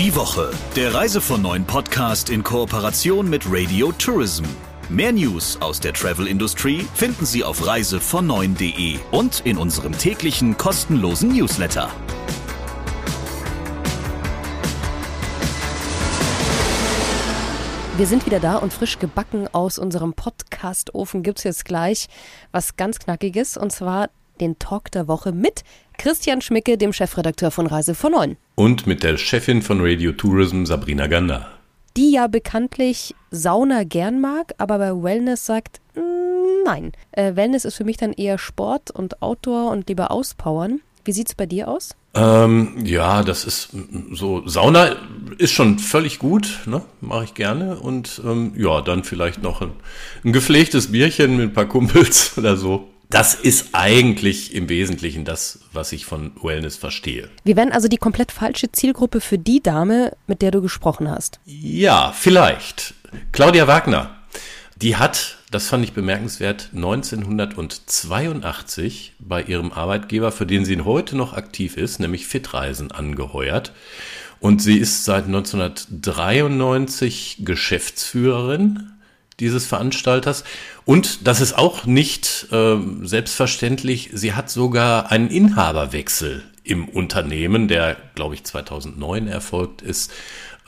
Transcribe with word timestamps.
Die 0.00 0.16
Woche, 0.16 0.50
der 0.76 0.94
Reise 0.94 1.20
von 1.20 1.42
neuen 1.42 1.66
Podcast 1.66 2.30
in 2.30 2.42
Kooperation 2.42 3.28
mit 3.28 3.44
Radio 3.46 3.92
Tourism. 3.92 4.44
Mehr 4.88 5.12
News 5.12 5.60
aus 5.60 5.78
der 5.78 5.92
Travel-Industrie 5.92 6.86
finden 6.94 7.26
Sie 7.26 7.44
auf 7.44 7.60
reisevon9.de 7.60 8.98
und 9.10 9.42
in 9.44 9.58
unserem 9.58 9.92
täglichen 9.92 10.56
kostenlosen 10.56 11.36
Newsletter. 11.36 11.90
Wir 17.98 18.06
sind 18.06 18.24
wieder 18.24 18.40
da 18.40 18.56
und 18.56 18.72
frisch 18.72 18.98
gebacken 18.98 19.48
aus 19.52 19.78
unserem 19.78 20.14
Podcast-Ofen 20.14 21.22
gibt 21.22 21.40
es 21.40 21.44
jetzt 21.44 21.66
gleich 21.66 22.08
was 22.52 22.76
ganz 22.76 23.00
Knackiges 23.00 23.58
und 23.58 23.70
zwar 23.70 24.08
den 24.40 24.58
Talk 24.58 24.90
der 24.92 25.08
Woche 25.08 25.32
mit 25.32 25.62
Christian 25.98 26.40
Schmicke, 26.40 26.78
dem 26.78 26.94
Chefredakteur 26.94 27.50
von 27.50 27.66
Reise 27.66 27.94
von 27.94 28.12
Neun. 28.12 28.38
Und 28.60 28.86
mit 28.86 29.02
der 29.02 29.16
Chefin 29.16 29.62
von 29.62 29.78
Radio 29.80 30.12
Tourism, 30.12 30.66
Sabrina 30.66 31.06
Gander. 31.06 31.50
Die 31.96 32.12
ja 32.12 32.26
bekanntlich 32.26 33.14
Sauna 33.30 33.84
gern 33.84 34.20
mag, 34.20 34.52
aber 34.58 34.76
bei 34.76 35.02
Wellness 35.02 35.46
sagt, 35.46 35.80
mm, 35.94 36.64
nein. 36.66 36.92
Äh, 37.12 37.36
Wellness 37.36 37.64
ist 37.64 37.76
für 37.76 37.84
mich 37.84 37.96
dann 37.96 38.12
eher 38.12 38.36
Sport 38.36 38.90
und 38.90 39.22
Outdoor 39.22 39.70
und 39.70 39.88
lieber 39.88 40.10
auspowern. 40.10 40.82
Wie 41.06 41.12
sieht 41.12 41.28
es 41.28 41.34
bei 41.34 41.46
dir 41.46 41.68
aus? 41.68 41.96
Ähm, 42.12 42.84
ja, 42.84 43.22
das 43.22 43.46
ist 43.46 43.70
so, 44.12 44.46
Sauna 44.46 44.94
ist 45.38 45.52
schon 45.52 45.78
völlig 45.78 46.18
gut, 46.18 46.60
ne? 46.66 46.82
mache 47.00 47.24
ich 47.24 47.32
gerne. 47.32 47.80
Und 47.80 48.20
ähm, 48.26 48.52
ja, 48.58 48.82
dann 48.82 49.04
vielleicht 49.04 49.42
noch 49.42 49.62
ein, 49.62 49.72
ein 50.22 50.34
gepflegtes 50.34 50.92
Bierchen 50.92 51.38
mit 51.38 51.48
ein 51.48 51.52
paar 51.54 51.64
Kumpels 51.64 52.32
oder 52.36 52.58
so. 52.58 52.90
Das 53.10 53.34
ist 53.34 53.70
eigentlich 53.72 54.54
im 54.54 54.68
Wesentlichen 54.68 55.24
das, 55.24 55.58
was 55.72 55.90
ich 55.90 56.06
von 56.06 56.30
Wellness 56.40 56.76
verstehe. 56.76 57.28
Wir 57.42 57.56
wären 57.56 57.72
also 57.72 57.88
die 57.88 57.96
komplett 57.96 58.30
falsche 58.30 58.70
Zielgruppe 58.70 59.20
für 59.20 59.36
die 59.36 59.60
Dame, 59.60 60.16
mit 60.28 60.42
der 60.42 60.52
du 60.52 60.62
gesprochen 60.62 61.10
hast. 61.10 61.40
Ja, 61.44 62.14
vielleicht. 62.16 62.94
Claudia 63.32 63.66
Wagner, 63.66 64.14
die 64.76 64.94
hat, 64.94 65.38
das 65.50 65.66
fand 65.66 65.82
ich 65.82 65.92
bemerkenswert, 65.92 66.68
1982 66.72 69.14
bei 69.18 69.42
ihrem 69.42 69.72
Arbeitgeber, 69.72 70.30
für 70.30 70.46
den 70.46 70.64
sie 70.64 70.80
heute 70.80 71.16
noch 71.16 71.32
aktiv 71.32 71.76
ist, 71.76 71.98
nämlich 71.98 72.28
Fitreisen, 72.28 72.92
angeheuert. 72.92 73.72
Und 74.38 74.62
sie 74.62 74.78
ist 74.78 75.04
seit 75.04 75.24
1993 75.24 77.38
Geschäftsführerin 77.40 78.92
dieses 79.40 79.66
Veranstalters. 79.66 80.44
Und 80.84 81.26
das 81.26 81.40
ist 81.40 81.56
auch 81.56 81.86
nicht 81.86 82.46
äh, 82.52 82.76
selbstverständlich. 83.02 84.10
Sie 84.12 84.34
hat 84.34 84.50
sogar 84.50 85.10
einen 85.10 85.28
Inhaberwechsel 85.28 86.42
im 86.62 86.88
Unternehmen, 86.88 87.68
der, 87.68 87.96
glaube 88.14 88.34
ich, 88.34 88.44
2009 88.44 89.28
erfolgt 89.28 89.82
ist, 89.82 90.12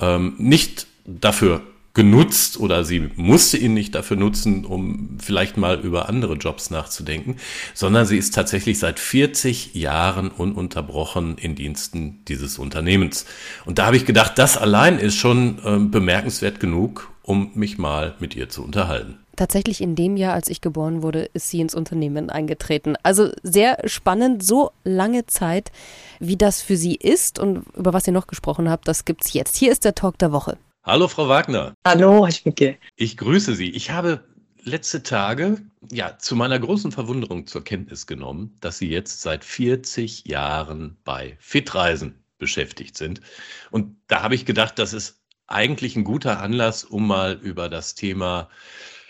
ähm, 0.00 0.34
nicht 0.38 0.86
dafür 1.04 1.62
genutzt 1.94 2.58
oder 2.58 2.84
sie 2.84 3.10
musste 3.16 3.58
ihn 3.58 3.74
nicht 3.74 3.94
dafür 3.94 4.16
nutzen, 4.16 4.64
um 4.64 5.18
vielleicht 5.20 5.56
mal 5.56 5.80
über 5.80 6.08
andere 6.08 6.34
Jobs 6.34 6.70
nachzudenken, 6.70 7.36
sondern 7.74 8.06
sie 8.06 8.16
ist 8.16 8.34
tatsächlich 8.34 8.78
seit 8.78 8.98
40 8.98 9.74
Jahren 9.74 10.30
ununterbrochen 10.30 11.36
in 11.36 11.54
Diensten 11.54 12.24
dieses 12.28 12.58
Unternehmens. 12.58 13.26
Und 13.66 13.78
da 13.78 13.86
habe 13.86 13.96
ich 13.96 14.06
gedacht, 14.06 14.38
das 14.38 14.56
allein 14.56 14.98
ist 14.98 15.16
schon 15.16 15.58
äh, 15.64 15.78
bemerkenswert 15.78 16.60
genug, 16.60 17.10
um 17.22 17.50
mich 17.54 17.78
mal 17.78 18.14
mit 18.20 18.34
ihr 18.34 18.48
zu 18.48 18.64
unterhalten. 18.64 19.18
Tatsächlich 19.36 19.80
in 19.80 19.94
dem 19.94 20.16
Jahr, 20.16 20.34
als 20.34 20.48
ich 20.48 20.60
geboren 20.60 21.02
wurde, 21.02 21.24
ist 21.32 21.48
sie 21.48 21.60
ins 21.60 21.74
Unternehmen 21.74 22.28
eingetreten. 22.28 22.96
Also 23.02 23.30
sehr 23.42 23.78
spannend, 23.86 24.44
so 24.44 24.72
lange 24.84 25.26
Zeit, 25.26 25.72
wie 26.20 26.36
das 26.36 26.60
für 26.60 26.76
sie 26.76 26.94
ist 26.94 27.38
und 27.38 27.64
über 27.74 27.94
was 27.94 28.06
ihr 28.06 28.12
noch 28.12 28.26
gesprochen 28.26 28.68
habt, 28.68 28.88
das 28.88 29.04
gibt's 29.04 29.32
jetzt. 29.32 29.56
Hier 29.56 29.72
ist 29.72 29.84
der 29.84 29.94
Talk 29.94 30.18
der 30.18 30.32
Woche. 30.32 30.58
Hallo, 30.84 31.06
Frau 31.06 31.28
Wagner. 31.28 31.74
Hallo, 31.86 32.26
Herr 32.26 32.32
Schmicke. 32.32 32.76
Ich 32.96 33.16
grüße 33.16 33.54
Sie. 33.54 33.70
Ich 33.70 33.92
habe 33.92 34.24
letzte 34.64 35.04
Tage 35.04 35.62
ja 35.92 36.18
zu 36.18 36.34
meiner 36.34 36.58
großen 36.58 36.90
Verwunderung 36.90 37.46
zur 37.46 37.62
Kenntnis 37.62 38.08
genommen, 38.08 38.56
dass 38.58 38.78
Sie 38.78 38.90
jetzt 38.90 39.22
seit 39.22 39.44
40 39.44 40.26
Jahren 40.26 40.96
bei 41.04 41.36
Fitreisen 41.38 42.24
beschäftigt 42.38 42.96
sind. 42.96 43.20
Und 43.70 43.96
da 44.08 44.22
habe 44.22 44.34
ich 44.34 44.44
gedacht, 44.44 44.76
das 44.80 44.92
ist 44.92 45.22
eigentlich 45.46 45.94
ein 45.94 46.02
guter 46.02 46.40
Anlass, 46.40 46.82
um 46.82 47.06
mal 47.06 47.34
über 47.40 47.68
das 47.68 47.94
Thema, 47.94 48.48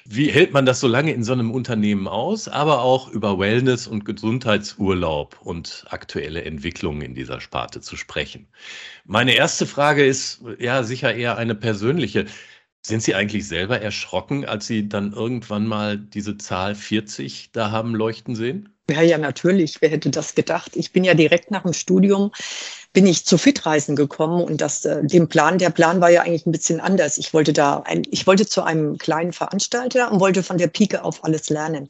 wie 0.04 0.30
hält 0.30 0.52
man 0.52 0.66
das 0.66 0.80
so 0.80 0.88
lange 0.88 1.12
in 1.12 1.24
so 1.24 1.32
einem 1.32 1.50
Unternehmen 1.50 2.08
aus, 2.08 2.48
aber 2.48 2.82
auch 2.82 3.08
über 3.08 3.38
Wellness 3.38 3.86
und 3.86 4.04
Gesundheitsurlaub 4.04 5.38
und 5.42 5.84
aktuelle 5.90 6.44
Entwicklungen 6.44 7.02
in 7.02 7.14
dieser 7.14 7.40
Sparte 7.40 7.80
zu 7.80 7.96
sprechen. 7.96 8.48
Meine 9.04 9.34
erste 9.34 9.66
Frage 9.66 10.04
ist 10.04 10.42
ja 10.58 10.82
sicher 10.82 11.14
eher 11.14 11.36
eine 11.36 11.54
persönliche. 11.54 12.26
Sind 12.84 13.02
Sie 13.02 13.14
eigentlich 13.14 13.46
selber 13.46 13.80
erschrocken, 13.80 14.44
als 14.44 14.66
Sie 14.66 14.88
dann 14.88 15.12
irgendwann 15.12 15.66
mal 15.66 15.98
diese 15.98 16.36
Zahl 16.36 16.74
40 16.74 17.52
da 17.52 17.70
haben 17.70 17.94
leuchten 17.94 18.34
sehen? 18.34 18.70
Ja, 18.90 19.02
ja, 19.02 19.18
natürlich. 19.18 19.80
Wer 19.80 19.90
hätte 19.90 20.10
das 20.10 20.34
gedacht? 20.34 20.72
Ich 20.74 20.92
bin 20.92 21.04
ja 21.04 21.14
direkt 21.14 21.52
nach 21.52 21.62
dem 21.62 21.72
Studium 21.72 22.32
bin 22.92 23.06
ich 23.06 23.24
zu 23.24 23.38
Fitreisen 23.38 23.96
gekommen 23.96 24.42
und 24.42 24.60
das, 24.60 24.84
äh, 24.84 25.02
dem 25.02 25.28
Plan, 25.28 25.58
der 25.58 25.70
Plan 25.70 26.00
war 26.00 26.10
ja 26.10 26.22
eigentlich 26.22 26.46
ein 26.46 26.52
bisschen 26.52 26.80
anders. 26.80 27.16
Ich 27.16 27.32
wollte 27.32 27.52
da, 27.52 27.82
ein, 27.86 28.02
ich 28.10 28.26
wollte 28.26 28.46
zu 28.46 28.62
einem 28.62 28.98
kleinen 28.98 29.32
Veranstalter 29.32 30.12
und 30.12 30.20
wollte 30.20 30.42
von 30.42 30.58
der 30.58 30.66
Pike 30.66 31.02
auf 31.02 31.24
alles 31.24 31.48
lernen. 31.48 31.88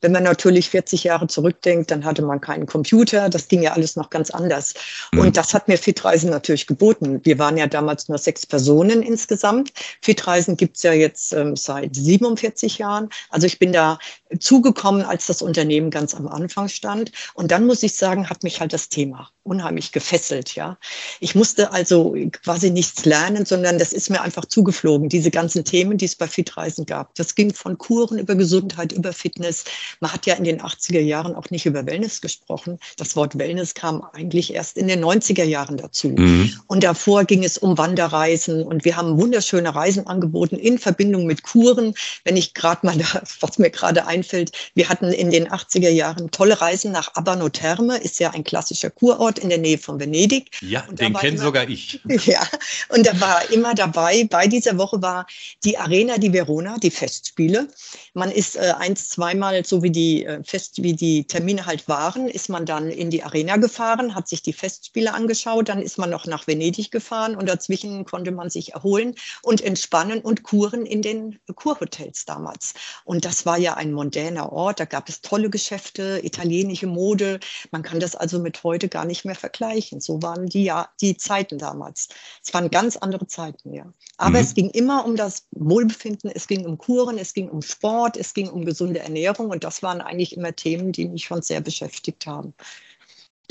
Wenn 0.00 0.12
man 0.12 0.22
natürlich 0.22 0.70
40 0.70 1.04
Jahre 1.04 1.26
zurückdenkt, 1.26 1.90
dann 1.90 2.04
hatte 2.04 2.22
man 2.22 2.40
keinen 2.40 2.66
Computer, 2.66 3.28
das 3.28 3.48
ging 3.48 3.62
ja 3.62 3.72
alles 3.72 3.96
noch 3.96 4.10
ganz 4.10 4.30
anders. 4.30 4.74
Mhm. 5.12 5.20
Und 5.20 5.36
das 5.36 5.54
hat 5.54 5.66
mir 5.66 5.78
Fitreisen 5.78 6.30
natürlich 6.30 6.66
geboten. 6.66 7.20
Wir 7.24 7.38
waren 7.38 7.56
ja 7.56 7.66
damals 7.66 8.08
nur 8.08 8.18
sechs 8.18 8.46
Personen 8.46 9.02
insgesamt. 9.02 9.72
Fitreisen 10.02 10.56
gibt's 10.56 10.82
ja 10.82 10.92
jetzt 10.92 11.32
ähm, 11.32 11.56
seit 11.56 11.96
47 11.96 12.78
Jahren. 12.78 13.08
Also 13.30 13.46
ich 13.46 13.58
bin 13.58 13.72
da 13.72 13.98
zugekommen, 14.38 15.02
als 15.02 15.26
das 15.26 15.42
Unternehmen 15.42 15.90
ganz 15.90 16.14
am 16.14 16.28
Anfang 16.28 16.68
stand. 16.68 17.10
Und 17.34 17.50
dann 17.50 17.66
muss 17.66 17.82
ich 17.82 17.94
sagen, 17.94 18.28
hat 18.28 18.42
mich 18.42 18.60
halt 18.60 18.72
das 18.72 18.88
Thema 18.88 19.30
unheimlich 19.44 19.92
gefesselt, 19.92 20.43
ja. 20.52 20.78
Ich 21.20 21.34
musste 21.34 21.72
also 21.72 22.16
quasi 22.32 22.70
nichts 22.70 23.04
lernen, 23.04 23.44
sondern 23.44 23.78
das 23.78 23.92
ist 23.92 24.10
mir 24.10 24.22
einfach 24.22 24.44
zugeflogen, 24.44 25.08
diese 25.08 25.30
ganzen 25.30 25.64
Themen, 25.64 25.98
die 25.98 26.04
es 26.04 26.14
bei 26.14 26.28
Fitreisen 26.28 26.86
gab. 26.86 27.14
Das 27.16 27.34
ging 27.34 27.52
von 27.52 27.76
Kuren 27.78 28.18
über 28.18 28.34
Gesundheit, 28.34 28.92
über 28.92 29.12
Fitness. 29.12 29.64
Man 30.00 30.12
hat 30.12 30.26
ja 30.26 30.34
in 30.34 30.44
den 30.44 30.60
80er 30.60 31.00
Jahren 31.00 31.34
auch 31.34 31.50
nicht 31.50 31.66
über 31.66 31.84
Wellness 31.86 32.20
gesprochen. 32.20 32.78
Das 32.96 33.16
Wort 33.16 33.38
Wellness 33.38 33.74
kam 33.74 34.02
eigentlich 34.12 34.54
erst 34.54 34.78
in 34.78 34.88
den 34.88 35.04
90er 35.04 35.44
Jahren 35.44 35.76
dazu. 35.76 36.08
Mhm. 36.08 36.52
Und 36.68 36.84
davor 36.84 37.24
ging 37.24 37.44
es 37.44 37.58
um 37.58 37.76
Wanderreisen 37.76 38.62
und 38.62 38.84
wir 38.84 38.96
haben 38.96 39.18
wunderschöne 39.18 39.74
Reisen 39.74 40.06
angeboten 40.06 40.56
in 40.56 40.78
Verbindung 40.78 41.26
mit 41.26 41.42
Kuren. 41.42 41.94
Wenn 42.24 42.36
ich 42.36 42.54
gerade 42.54 42.86
mal, 42.86 42.96
da, 42.96 43.22
was 43.40 43.58
mir 43.58 43.70
gerade 43.70 44.06
einfällt, 44.06 44.52
wir 44.74 44.88
hatten 44.88 45.06
in 45.06 45.30
den 45.30 45.48
80er 45.48 45.90
Jahren 45.90 46.30
tolle 46.30 46.60
Reisen 46.60 46.92
nach 46.92 47.14
Abano 47.14 47.48
Therme, 47.48 47.98
ist 47.98 48.20
ja 48.20 48.30
ein 48.30 48.44
klassischer 48.44 48.90
Kurort 48.90 49.24
Ort 49.24 49.38
in 49.38 49.48
der 49.48 49.56
Nähe 49.58 49.78
von 49.78 49.98
Venedig. 49.98 50.33
Ja, 50.60 50.82
den 50.90 51.14
kenne 51.14 51.38
sogar 51.38 51.68
ich. 51.68 52.00
Ja, 52.24 52.40
und 52.88 53.06
da 53.06 53.20
war 53.20 53.50
immer 53.50 53.74
dabei, 53.74 54.24
bei 54.24 54.46
dieser 54.46 54.78
Woche 54.78 55.02
war 55.02 55.26
die 55.64 55.76
Arena 55.76 56.16
di 56.16 56.32
Verona, 56.32 56.78
die 56.78 56.90
Festspiele. 56.90 57.68
Man 58.14 58.30
ist 58.30 58.56
äh, 58.56 58.72
eins, 58.78 59.08
zweimal, 59.08 59.64
so 59.64 59.82
wie 59.82 59.90
die 59.90 60.24
äh, 60.24 60.42
Fest, 60.44 60.82
wie 60.82 60.94
die 60.94 61.24
Termine 61.24 61.66
halt 61.66 61.88
waren, 61.88 62.28
ist 62.28 62.48
man 62.48 62.64
dann 62.64 62.88
in 62.88 63.10
die 63.10 63.22
Arena 63.22 63.56
gefahren, 63.56 64.14
hat 64.14 64.28
sich 64.28 64.42
die 64.42 64.52
Festspiele 64.52 65.12
angeschaut, 65.12 65.68
dann 65.68 65.82
ist 65.82 65.98
man 65.98 66.10
noch 66.10 66.26
nach 66.26 66.46
Venedig 66.46 66.90
gefahren 66.90 67.36
und 67.36 67.48
dazwischen 67.48 68.04
konnte 68.04 68.30
man 68.30 68.50
sich 68.50 68.72
erholen 68.72 69.14
und 69.42 69.60
entspannen 69.60 70.20
und 70.20 70.42
kuren 70.42 70.86
in 70.86 71.02
den 71.02 71.38
Kurhotels 71.54 72.24
damals. 72.24 72.74
Und 73.04 73.24
das 73.24 73.44
war 73.46 73.58
ja 73.58 73.74
ein 73.74 73.92
mondäner 73.92 74.52
Ort, 74.52 74.80
da 74.80 74.84
gab 74.84 75.08
es 75.08 75.20
tolle 75.20 75.50
Geschäfte, 75.50 76.20
italienische 76.22 76.86
Mode. 76.86 77.40
Man 77.70 77.82
kann 77.82 78.00
das 78.00 78.14
also 78.14 78.38
mit 78.38 78.62
heute 78.62 78.88
gar 78.88 79.04
nicht 79.04 79.24
mehr 79.24 79.34
vergleichen. 79.34 80.00
So 80.00 80.22
waren 80.24 80.46
die 80.46 80.64
ja 80.64 80.88
die 81.00 81.16
Zeiten 81.16 81.58
damals. 81.58 82.08
Es 82.44 82.52
waren 82.52 82.68
ganz 82.68 82.96
andere 82.96 83.28
Zeiten, 83.28 83.72
ja. 83.72 83.86
Aber 84.16 84.30
mhm. 84.30 84.44
es 84.44 84.54
ging 84.54 84.70
immer 84.70 85.04
um 85.04 85.14
das 85.14 85.46
Wohlbefinden, 85.52 86.32
es 86.34 86.48
ging 86.48 86.66
um 86.66 86.76
Kuren, 86.76 87.18
es 87.18 87.32
ging 87.32 87.48
um 87.48 87.62
Sport, 87.62 88.16
es 88.16 88.34
ging 88.34 88.48
um 88.48 88.64
gesunde 88.64 88.98
Ernährung 88.98 89.50
und 89.50 89.62
das 89.62 89.82
waren 89.84 90.00
eigentlich 90.00 90.36
immer 90.36 90.56
Themen, 90.56 90.90
die 90.90 91.06
mich 91.06 91.26
schon 91.26 91.42
sehr 91.42 91.60
beschäftigt 91.60 92.26
haben, 92.26 92.54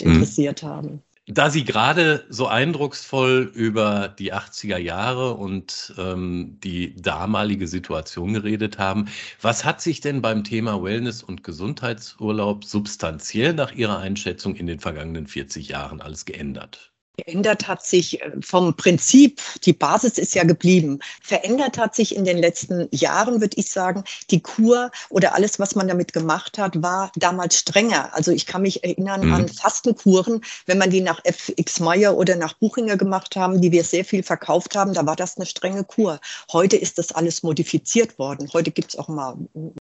mhm. 0.02 0.12
interessiert 0.12 0.64
haben. 0.64 1.02
Da 1.28 1.50
Sie 1.50 1.64
gerade 1.66 2.26
so 2.30 2.48
eindrucksvoll 2.48 3.50
über 3.54 4.08
die 4.10 4.34
80er 4.34 4.78
Jahre 4.78 5.34
und 5.36 5.94
ähm, 5.98 6.60
die 6.64 6.96
damalige 6.98 7.68
Situation 7.68 8.34
geredet 8.34 8.78
haben, 8.78 9.08
was 9.42 9.64
hat 9.66 9.82
sich 9.82 10.00
denn 10.02 10.22
beim 10.22 10.44
Thema 10.46 10.82
Wellness 10.84 11.24
und 11.24 11.44
Gesundheitsurlaub 11.44 12.64
substanziell 12.66 13.54
nach 13.54 13.72
Ihrer 13.74 14.00
Einschätzung 14.00 14.56
in 14.56 14.66
den 14.68 14.80
vergangenen 14.80 15.28
40 15.28 15.70
Jahren 15.70 16.02
alles 16.02 16.24
geändert? 16.26 16.93
Geändert 17.18 17.68
hat 17.68 17.86
sich 17.86 18.22
äh, 18.22 18.32
vom 18.42 18.76
Prinzip, 18.76 19.40
die 19.66 19.74
Basis 19.74 20.18
ist 20.18 20.34
ja 20.34 20.44
geblieben. 20.44 20.98
Verändert 21.22 21.78
hat 21.78 21.96
sich 21.96 22.16
in 22.16 22.26
den 22.26 22.40
letzten 22.40 22.88
Jahren, 22.92 23.40
würde 23.40 23.56
ich 23.58 23.70
sagen, 23.70 24.04
die 24.32 24.42
Kur 24.42 24.90
oder 25.10 25.36
alles, 25.36 25.60
was 25.60 25.76
man 25.76 25.88
damit 25.88 26.14
gemacht 26.14 26.58
hat, 26.58 26.82
war 26.82 27.12
damals 27.16 27.60
strenger. 27.60 28.12
Also 28.16 28.32
ich 28.32 28.48
kann 28.48 28.64
mich 28.64 28.84
erinnern 28.84 29.28
mhm. 29.28 29.34
an 29.34 29.48
Fastenkuren, 29.48 30.42
wenn 30.66 30.80
man 30.80 30.90
die 30.90 31.02
nach 31.02 31.24
FX 31.24 31.80
Meyer 31.80 32.18
oder 32.18 32.36
nach 32.36 32.54
Buchinger 32.54 32.98
gemacht 32.98 33.36
haben, 33.36 33.62
die 33.62 33.72
wir 33.72 33.84
sehr 33.84 34.06
viel 34.06 34.24
verkauft 34.24 34.76
haben, 34.76 34.94
da 34.94 35.06
war 35.06 35.16
das 35.16 35.38
eine 35.38 35.46
strenge 35.46 35.84
Kur. 35.84 36.20
Heute 36.52 36.78
ist 36.78 36.98
das 36.98 37.12
alles 37.12 37.44
modifiziert 37.44 38.18
worden. 38.18 38.50
Heute 38.54 38.72
gibt 38.72 38.90
es 38.90 39.00
auch 39.00 39.08
mal 39.08 39.38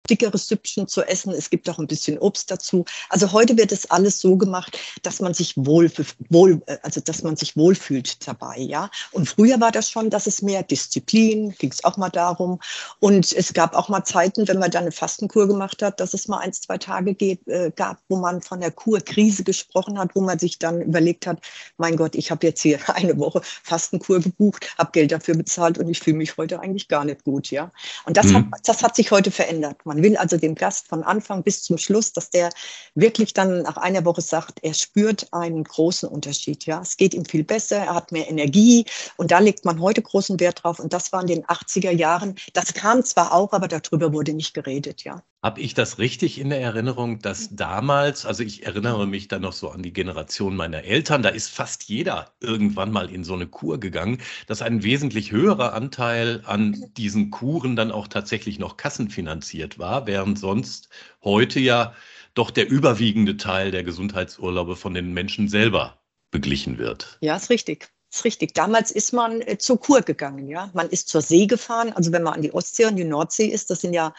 dickeres 0.09 0.49
Süppchen 0.49 0.89
zu 0.89 1.03
essen. 1.03 1.33
Es 1.33 1.51
gibt 1.51 1.69
auch 1.69 1.79
ein 1.79 1.87
bisschen 1.87 2.19
Obst 2.19 2.51
dazu. 2.51 2.87
Also 3.11 3.33
heute 3.33 3.57
wird 3.59 3.73
es 3.73 3.91
alles 3.91 4.19
so 4.19 4.37
gemacht, 4.37 4.79
dass 5.03 5.21
man 5.21 5.35
sich 5.35 5.53
wohl, 5.57 5.93
wohl 6.31 6.63
äh, 6.67 6.79
also 6.83 7.03
das 7.03 7.18
dass 7.19 7.25
man 7.25 7.37
sich 7.37 7.57
wohlfühlt 7.57 8.27
dabei, 8.29 8.59
ja. 8.59 8.91
Und 9.11 9.29
früher 9.29 9.61
war 9.61 9.73
das 9.73 9.91
schon, 9.91 10.09
dass 10.09 10.29
es 10.29 10.41
mehr 10.41 10.63
Disziplin, 10.63 11.53
ging 11.59 11.73
es 11.73 11.83
auch 11.83 11.97
mal 11.97 12.11
darum. 12.11 12.61
Und 13.01 13.33
es 13.33 13.53
gab 13.53 13.75
auch 13.75 13.89
mal 13.89 14.05
Zeiten, 14.05 14.47
wenn 14.47 14.61
man 14.61 14.71
dann 14.71 14.83
eine 14.83 14.93
Fastenkur 14.93 15.49
gemacht 15.49 15.83
hat, 15.83 15.99
dass 15.99 16.15
es 16.15 16.29
mal 16.29 16.39
ein, 16.39 16.53
zwei 16.53 16.79
Tage 16.79 17.15
geht, 17.15 17.47
äh, 17.49 17.73
gab, 17.75 17.99
wo 18.09 18.17
man 18.17 18.41
von 18.41 18.61
der 18.61 18.71
Kurkrise 18.71 19.43
gesprochen 19.43 19.99
hat, 19.99 20.15
wo 20.15 20.21
man 20.21 20.39
sich 20.39 20.61
dann 20.61 20.81
überlegt 20.81 21.27
hat, 21.27 21.41
mein 21.77 21.97
Gott, 21.97 22.15
ich 22.15 22.31
habe 22.31 22.47
jetzt 22.47 22.63
hier 22.63 22.79
eine 22.95 23.19
Woche 23.19 23.41
Fastenkur 23.43 24.21
gebucht, 24.21 24.77
habe 24.79 24.93
Geld 24.93 25.11
dafür 25.11 25.37
bezahlt 25.37 25.79
und 25.79 25.89
ich 25.89 25.99
fühle 25.99 26.19
mich 26.19 26.37
heute 26.37 26.61
eigentlich 26.61 26.87
gar 26.87 27.05
nicht 27.05 27.25
gut, 27.25 27.51
ja. 27.51 27.73
Und 28.05 28.17
das, 28.17 28.27
mhm. 28.27 28.37
hat, 28.53 28.61
das 28.65 28.83
hat 28.85 28.95
sich 28.95 29.11
heute 29.11 29.33
verändert. 29.33 29.85
Man 29.85 30.05
will 30.05 30.17
also 30.17 30.37
dem 30.37 30.55
Gast 30.55 30.87
von 30.87 31.03
Anfang 31.03 31.43
bis 31.43 31.65
zum 31.65 31.79
Schluss, 31.79 32.13
dass 32.13 32.31
der 32.31 32.51
wirklich 32.95 33.33
dann 33.33 33.63
nach 33.63 33.77
einer 33.77 34.05
Woche 34.05 34.21
sagt, 34.21 34.61
er 34.63 34.75
spürt 34.75 35.33
einen 35.33 35.65
großen 35.65 36.09
Unterschied, 36.09 36.65
ja. 36.67 36.81
Es 36.81 36.97
geht 36.97 37.08
geht 37.09 37.15
ihm 37.15 37.25
viel 37.25 37.45
besser, 37.45 37.77
er 37.77 37.95
hat 37.95 38.13
mehr 38.13 38.29
Energie 38.29 38.85
und 39.17 39.31
da 39.31 39.39
legt 39.39 39.65
man 39.65 39.81
heute 39.81 40.03
großen 40.03 40.39
Wert 40.41 40.63
drauf 40.63 40.79
und 40.79 40.93
das 40.93 41.11
war 41.11 41.23
in 41.23 41.27
den 41.27 41.45
80er 41.47 41.91
Jahren. 41.91 42.35
Das 42.53 42.75
kam 42.75 43.03
zwar 43.03 43.33
auch, 43.33 43.53
aber 43.53 43.67
darüber 43.67 44.13
wurde 44.13 44.35
nicht 44.35 44.53
geredet, 44.53 45.05
ja. 45.05 45.23
Habe 45.43 45.61
ich 45.61 45.73
das 45.73 45.99
richtig 45.99 46.39
in 46.39 46.51
der 46.51 46.61
Erinnerung, 46.61 47.21
dass 47.21 47.49
damals, 47.53 48.27
also 48.27 48.43
ich 48.43 48.67
erinnere 48.67 49.07
mich 49.07 49.29
dann 49.29 49.43
noch 49.43 49.55
so 49.55 49.71
an 49.71 49.83
die 49.83 49.93
Generation 49.93 50.55
meiner 50.55 50.85
Eltern, 50.85 51.23
da 51.23 51.31
ist 51.31 51.49
fast 51.49 51.85
jeder 51.85 52.33
irgendwann 52.41 52.93
mal 52.93 53.11
in 53.11 53.25
so 53.25 53.33
eine 53.35 53.47
Kur 53.47 53.81
gegangen, 53.81 54.19
dass 54.47 54.61
ein 54.61 54.83
wesentlich 54.83 55.33
höherer 55.33 55.73
Anteil 55.73 56.43
an 56.45 56.77
diesen 56.99 57.31
Kuren 57.31 57.75
dann 57.75 57.91
auch 57.91 58.09
tatsächlich 58.09 58.59
noch 58.59 58.77
kassenfinanziert 58.77 59.79
war, 59.79 60.07
während 60.07 60.39
sonst 60.39 60.91
heute 61.23 61.61
ja 61.61 61.95
doch 62.35 62.51
der 62.51 62.69
überwiegende 62.69 63.37
Teil 63.37 63.71
der 63.71 63.83
Gesundheitsurlaube 63.83 64.77
von 64.77 64.93
den 64.93 65.15
Menschen 65.15 65.49
selber 65.49 65.98
beglichen 66.31 66.79
wird. 66.79 67.19
Ja, 67.21 67.37
ist 67.37 67.51
richtig. 67.51 67.89
Ist 68.11 68.25
richtig. 68.25 68.55
Damals 68.55 68.91
ist 68.91 69.13
man 69.13 69.43
äh, 69.43 69.59
zur 69.59 69.79
Kur 69.81 70.01
gegangen, 70.01 70.49
ja. 70.49 70.71
Man 70.73 70.89
ist 70.89 71.09
zur 71.09 71.21
See 71.21 71.47
gefahren. 71.47 71.93
Also 71.93 72.13
wenn 72.13 72.23
man 72.23 72.35
an 72.35 72.43
die 72.43 72.53
Ostsee 72.53 72.87
und 72.87 72.97
die 72.97 73.05
Nordsee 73.05 73.47
ist, 73.47 73.71
das 73.71 73.83
sind 73.83 73.93
ja 73.93 74.15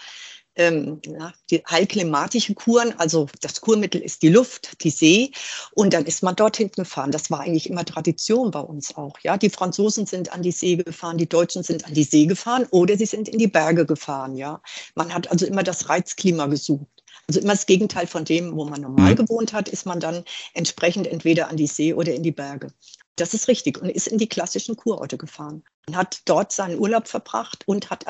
ähm, 0.59 1.01
ja, 1.05 1.31
die 1.49 1.63
heilklimatische 1.69 2.53
Kuren, 2.53 2.93
also 2.99 3.27
das 3.41 3.61
Kurmittel 3.61 4.01
ist 4.01 4.21
die 4.21 4.29
Luft, 4.29 4.83
die 4.83 4.89
See, 4.89 5.31
und 5.73 5.93
dann 5.93 6.05
ist 6.05 6.21
man 6.21 6.35
dorthin 6.35 6.69
gefahren. 6.71 7.11
Das 7.11 7.31
war 7.31 7.39
eigentlich 7.39 7.69
immer 7.69 7.85
Tradition 7.85 8.51
bei 8.51 8.59
uns 8.59 8.95
auch. 8.95 9.17
Ja, 9.23 9.37
die 9.37 9.49
Franzosen 9.49 10.05
sind 10.05 10.33
an 10.33 10.41
die 10.41 10.51
See 10.51 10.75
gefahren, 10.75 11.17
die 11.17 11.29
Deutschen 11.29 11.63
sind 11.63 11.85
an 11.85 11.93
die 11.93 12.03
See 12.03 12.25
gefahren 12.25 12.67
oder 12.71 12.97
sie 12.97 13.05
sind 13.05 13.29
in 13.29 13.39
die 13.39 13.47
Berge 13.47 13.85
gefahren. 13.85 14.35
Ja, 14.35 14.61
man 14.95 15.13
hat 15.13 15.31
also 15.31 15.45
immer 15.45 15.63
das 15.63 15.87
Reizklima 15.87 16.47
gesucht. 16.47 16.98
Also 17.29 17.41
immer 17.41 17.53
das 17.53 17.67
Gegenteil 17.67 18.07
von 18.07 18.25
dem, 18.25 18.55
wo 18.55 18.65
man 18.65 18.81
normal 18.81 19.11
mhm. 19.11 19.17
gewohnt 19.17 19.53
hat, 19.53 19.69
ist 19.69 19.85
man 19.85 19.99
dann 19.99 20.23
entsprechend 20.55 21.05
entweder 21.05 21.47
an 21.47 21.57
die 21.57 21.67
See 21.67 21.93
oder 21.93 22.11
in 22.11 22.23
die 22.23 22.31
Berge. 22.31 22.73
Das 23.17 23.35
ist 23.35 23.47
richtig 23.47 23.79
und 23.79 23.89
ist 23.89 24.07
in 24.07 24.17
die 24.17 24.27
klassischen 24.27 24.75
Kurorte 24.75 25.15
gefahren 25.15 25.63
und 25.87 25.95
hat 25.95 26.21
dort 26.25 26.51
seinen 26.51 26.79
Urlaub 26.79 27.07
verbracht 27.07 27.67
und 27.67 27.91
hat 27.91 28.03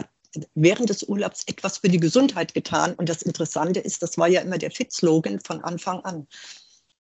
während 0.55 0.89
des 0.89 1.03
Urlaubs 1.03 1.43
etwas 1.47 1.79
für 1.79 1.89
die 1.89 1.99
Gesundheit 1.99 2.53
getan. 2.53 2.93
Und 2.93 3.09
das 3.09 3.21
Interessante 3.21 3.81
ist, 3.81 4.01
das 4.01 4.17
war 4.17 4.29
ja 4.29 4.39
immer 4.39 4.57
der 4.57 4.71
Fit-Slogan 4.71 5.41
von 5.41 5.61
Anfang 5.65 5.99
an. 6.05 6.25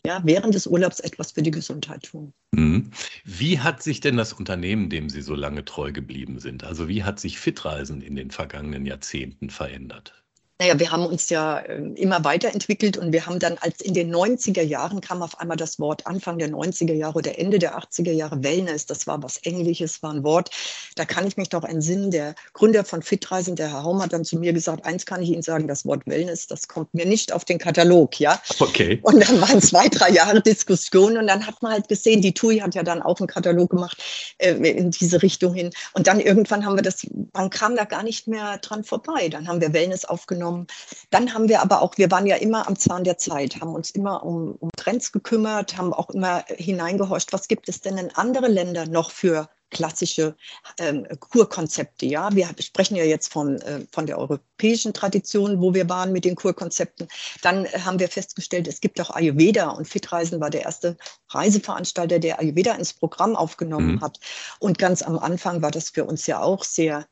Ja, 0.04 0.22
während 0.24 0.56
des 0.56 0.66
Urlaubs 0.66 1.02
etwas 1.02 1.34
für 1.34 1.44
die 1.44 1.52
Gesundheit 1.52 2.06
tun. 2.06 2.34
Mhm. 2.54 2.90
Wie 3.26 3.60
hat 3.60 3.84
sich 3.84 4.00
denn 4.00 4.18
das 4.18 4.34
Unternehmen, 4.34 4.90
dem 4.90 5.08
Sie 5.08 5.22
so 5.22 5.36
lange 5.36 5.66
treu 5.66 5.92
geblieben 5.92 6.40
sind, 6.40 6.64
also 6.64 6.88
wie 6.88 7.04
hat 7.04 7.20
sich 7.20 7.40
Fitreisen 7.40 8.02
in 8.02 8.16
den 8.16 8.32
vergangenen 8.32 8.88
Jahrzehnten 8.88 9.52
verändert? 9.52 10.16
Naja, 10.62 10.78
wir 10.78 10.92
haben 10.92 11.08
uns 11.08 11.32
ja 11.32 11.66
ähm, 11.68 11.96
immer 11.96 12.24
weiterentwickelt 12.24 12.96
und 12.96 13.12
wir 13.12 13.26
haben 13.26 13.40
dann, 13.40 13.58
als 13.62 13.82
in 13.82 13.96
den 13.96 14.14
90er 14.14 14.62
Jahren 14.62 15.02
kam 15.02 15.24
auf 15.24 15.40
einmal 15.40 15.58
das 15.58 15.80
Wort 15.80 16.06
Anfang 16.06 16.38
der 16.38 16.50
90er 16.50 16.94
Jahre 16.94 17.16
oder 17.16 17.40
Ende 17.40 17.58
der 17.58 17.80
80er 17.80 18.12
Jahre 18.12 18.44
Wellness, 18.44 18.86
das 18.86 19.08
war 19.08 19.24
was 19.24 19.40
Englisches, 19.40 20.04
war 20.04 20.14
ein 20.14 20.24
Wort. 20.24 20.52
Da 20.98 21.06
kann 21.06 21.26
ich 21.26 21.36
mich 21.36 21.50
doch 21.50 21.64
entsinnen, 21.64 22.12
der 22.12 22.36
Gründer 22.54 22.86
von 22.86 23.02
Fitreisen, 23.02 23.56
der 23.56 23.72
Herr 23.72 23.82
Haum, 23.82 24.04
hat 24.04 24.14
dann 24.14 24.24
zu 24.24 24.38
mir 24.38 24.54
gesagt, 24.54 24.86
eins 24.86 25.08
kann 25.08 25.24
ich 25.24 25.32
Ihnen 25.32 25.42
sagen, 25.42 25.68
das 25.68 25.84
Wort 25.84 26.04
Wellness, 26.06 26.46
das 26.46 26.68
kommt 26.68 26.94
mir 26.94 27.08
nicht 27.08 27.32
auf 27.34 27.44
den 27.44 27.58
Katalog, 27.58 28.20
ja. 28.20 28.40
Okay. 28.60 29.00
Und 29.02 29.28
dann 29.28 29.42
waren 29.42 29.64
zwei, 29.64 29.88
drei 29.88 30.12
Jahre 30.12 30.42
Diskussion 30.44 31.18
und 31.18 31.26
dann 31.26 31.48
hat 31.48 31.60
man 31.64 31.72
halt 31.72 31.88
gesehen, 31.88 32.22
die 32.22 32.36
TUI 32.36 32.60
hat 32.60 32.76
ja 32.76 32.84
dann 32.84 33.02
auch 33.02 33.20
einen 33.20 33.26
Katalog 33.28 33.72
gemacht 33.72 33.98
äh, 34.38 34.52
in 34.52 34.92
diese 34.92 35.24
Richtung 35.24 35.56
hin. 35.56 35.72
Und 35.94 36.06
dann 36.06 36.20
irgendwann 36.20 36.68
haben 36.68 36.76
wir 36.76 36.84
das, 36.84 37.08
man 37.34 37.50
kam 37.50 37.76
da 37.76 37.86
gar 37.86 38.04
nicht 38.04 38.28
mehr 38.28 38.60
dran 38.60 38.84
vorbei. 38.84 39.28
Dann 39.28 39.48
haben 39.48 39.60
wir 39.60 39.74
Wellness 39.74 40.06
aufgenommen 40.06 40.51
genommen. 40.52 40.68
Dann 41.10 41.34
haben 41.34 41.50
wir 41.50 41.62
aber 41.62 41.82
auch, 41.82 41.98
wir 41.98 42.12
waren 42.12 42.26
ja 42.26 42.36
immer 42.36 42.68
am 42.68 42.78
Zahn 42.78 43.04
der 43.04 43.18
Zeit, 43.18 43.60
haben 43.62 43.74
uns 43.74 43.92
immer 43.92 44.24
um, 44.24 44.56
um 44.60 44.70
Trends 44.78 45.12
gekümmert, 45.12 45.78
haben 45.78 45.94
auch 45.94 46.10
immer 46.10 46.44
hineingehorcht, 46.48 47.34
was 47.34 47.48
gibt 47.48 47.70
es 47.70 47.82
denn 47.82 47.98
in 47.98 48.12
andere 48.16 48.48
Länder 48.48 48.86
noch 48.86 49.12
für 49.12 49.50
klassische 49.70 50.36
ähm, 50.80 51.08
Kurkonzepte. 51.22 52.06
Ja, 52.06 52.36
wir 52.36 52.50
sprechen 52.60 52.98
ja 52.98 53.06
jetzt 53.06 53.32
von, 53.32 53.62
äh, 53.62 53.86
von 53.94 54.06
der 54.06 54.18
europäischen 54.18 54.94
Tradition, 54.94 55.62
wo 55.62 55.74
wir 55.74 55.88
waren 55.88 56.12
mit 56.12 56.26
den 56.26 56.36
Kurkonzepten. 56.36 57.08
Dann 57.42 57.64
äh, 57.66 57.80
haben 57.80 57.98
wir 57.98 58.10
festgestellt, 58.10 58.68
es 58.68 58.82
gibt 58.82 59.00
auch 59.00 59.12
Ayurveda 59.12 59.70
und 59.70 59.88
Fitreisen 59.88 60.42
war 60.42 60.50
der 60.50 60.64
erste 60.64 60.98
Reiseveranstalter, 61.30 62.20
der 62.20 62.40
Ayurveda 62.42 62.74
ins 62.74 62.92
Programm 62.92 63.38
aufgenommen 63.38 63.96
mhm. 63.96 64.02
hat. 64.02 64.20
Und 64.60 64.78
ganz 64.78 65.02
am 65.02 65.18
Anfang 65.18 65.62
war 65.62 65.72
das 65.72 65.90
für 65.90 66.04
uns 66.04 66.28
ja 66.28 66.42
auch 66.42 66.66
sehr 66.66 67.08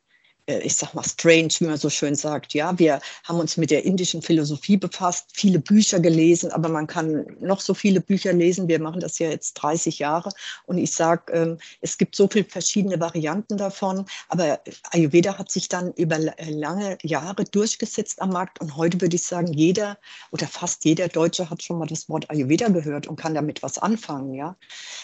ich 0.58 0.76
sag 0.76 0.94
mal, 0.94 1.04
strange, 1.04 1.50
wie 1.60 1.66
man 1.66 1.78
so 1.78 1.90
schön 1.90 2.16
sagt. 2.16 2.54
Ja, 2.54 2.78
wir 2.80 3.00
haben 3.24 3.40
uns 3.40 3.58
mit 3.58 3.72
der 3.72 3.86
indischen 3.86 4.22
Philosophie 4.22 4.78
befasst, 4.78 5.28
viele 5.34 5.60
Bücher 5.60 6.00
gelesen, 6.00 6.52
aber 6.52 6.70
man 6.70 6.88
kann 6.88 7.26
noch 7.40 7.62
so 7.62 7.74
viele 7.74 8.02
Bücher 8.02 8.34
lesen. 8.34 8.68
Wir 8.68 8.80
machen 8.80 9.00
das 9.00 9.20
ja 9.20 9.30
jetzt 9.30 9.54
30 9.56 10.00
Jahre 10.00 10.32
und 10.66 10.78
ich 10.78 10.94
sage, 10.94 11.32
ähm, 11.34 11.58
es 11.82 11.98
gibt 11.98 12.16
so 12.16 12.28
viele 12.28 12.46
verschiedene 12.46 13.00
Varianten 13.00 13.58
davon, 13.58 14.06
aber 14.28 14.60
Ayurveda 14.92 15.38
hat 15.38 15.52
sich 15.52 15.70
dann 15.70 15.94
über 15.94 16.18
lange 16.18 16.98
Jahre 17.04 17.44
durchgesetzt 17.44 18.22
am 18.22 18.30
Markt 18.30 18.60
und 18.60 18.76
heute 18.76 19.02
würde 19.02 19.16
ich 19.16 19.24
sagen, 19.24 19.54
jeder 19.54 19.98
oder 20.32 20.48
fast 20.48 20.86
jeder 20.86 21.08
Deutsche 21.08 21.50
hat 21.50 21.62
schon 21.64 21.78
mal 21.78 21.88
das 21.88 22.10
Wort 22.10 22.30
Ayurveda 22.30 22.70
gehört 22.70 23.08
und 23.08 23.18
kann 23.18 23.36
damit 23.36 23.62
was 23.62 23.78
anfangen. 23.78 24.34
Ja, 24.34 24.56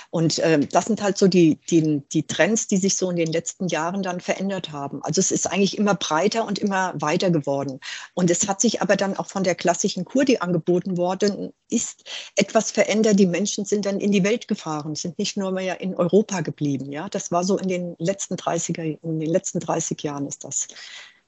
und 0.10 0.40
ähm, 0.44 0.68
das 0.70 0.86
sind 0.86 1.02
halt 1.02 1.18
so 1.18 1.28
die, 1.28 1.60
die, 1.70 2.02
die 2.12 2.24
Trends, 2.24 2.68
die 2.68 2.78
sich 2.78 2.96
so 2.96 3.10
in 3.10 3.16
den 3.16 3.32
letzten 3.32 3.68
Jahren 3.68 4.02
dann 4.02 4.22
verändert 4.22 4.72
haben. 4.72 5.04
Also 5.04 5.20
es 5.20 5.35
ist 5.36 5.52
eigentlich 5.52 5.78
immer 5.78 5.94
breiter 5.94 6.48
und 6.48 6.58
immer 6.58 6.94
weiter 6.96 7.30
geworden. 7.30 7.80
Und 8.14 8.32
es 8.32 8.48
hat 8.48 8.62
sich 8.62 8.82
aber 8.82 8.96
dann 8.96 9.18
auch 9.18 9.28
von 9.28 9.44
der 9.44 9.54
klassischen 9.54 10.06
Kur, 10.06 10.26
die 10.26 10.42
angeboten 10.42 10.98
worden 10.98 11.54
ist, 11.70 12.06
etwas 12.36 12.72
verändert. 12.72 13.20
Die 13.20 13.28
Menschen 13.28 13.66
sind 13.66 13.86
dann 13.86 14.00
in 14.00 14.12
die 14.12 14.24
Welt 14.24 14.48
gefahren, 14.48 14.96
sind 14.96 15.20
nicht 15.20 15.36
nur 15.38 15.52
mehr 15.52 15.82
in 15.82 15.94
Europa 15.94 16.42
geblieben. 16.42 16.92
Ja, 16.92 17.10
das 17.10 17.32
war 17.32 17.44
so 17.44 17.58
in 17.58 17.68
den 17.68 17.96
letzten 18.00 18.36
30er, 18.36 18.98
in 19.04 19.20
den 19.20 19.30
letzten 19.30 19.60
30 19.60 20.02
Jahren 20.02 20.26
ist 20.26 20.44
das 20.46 20.68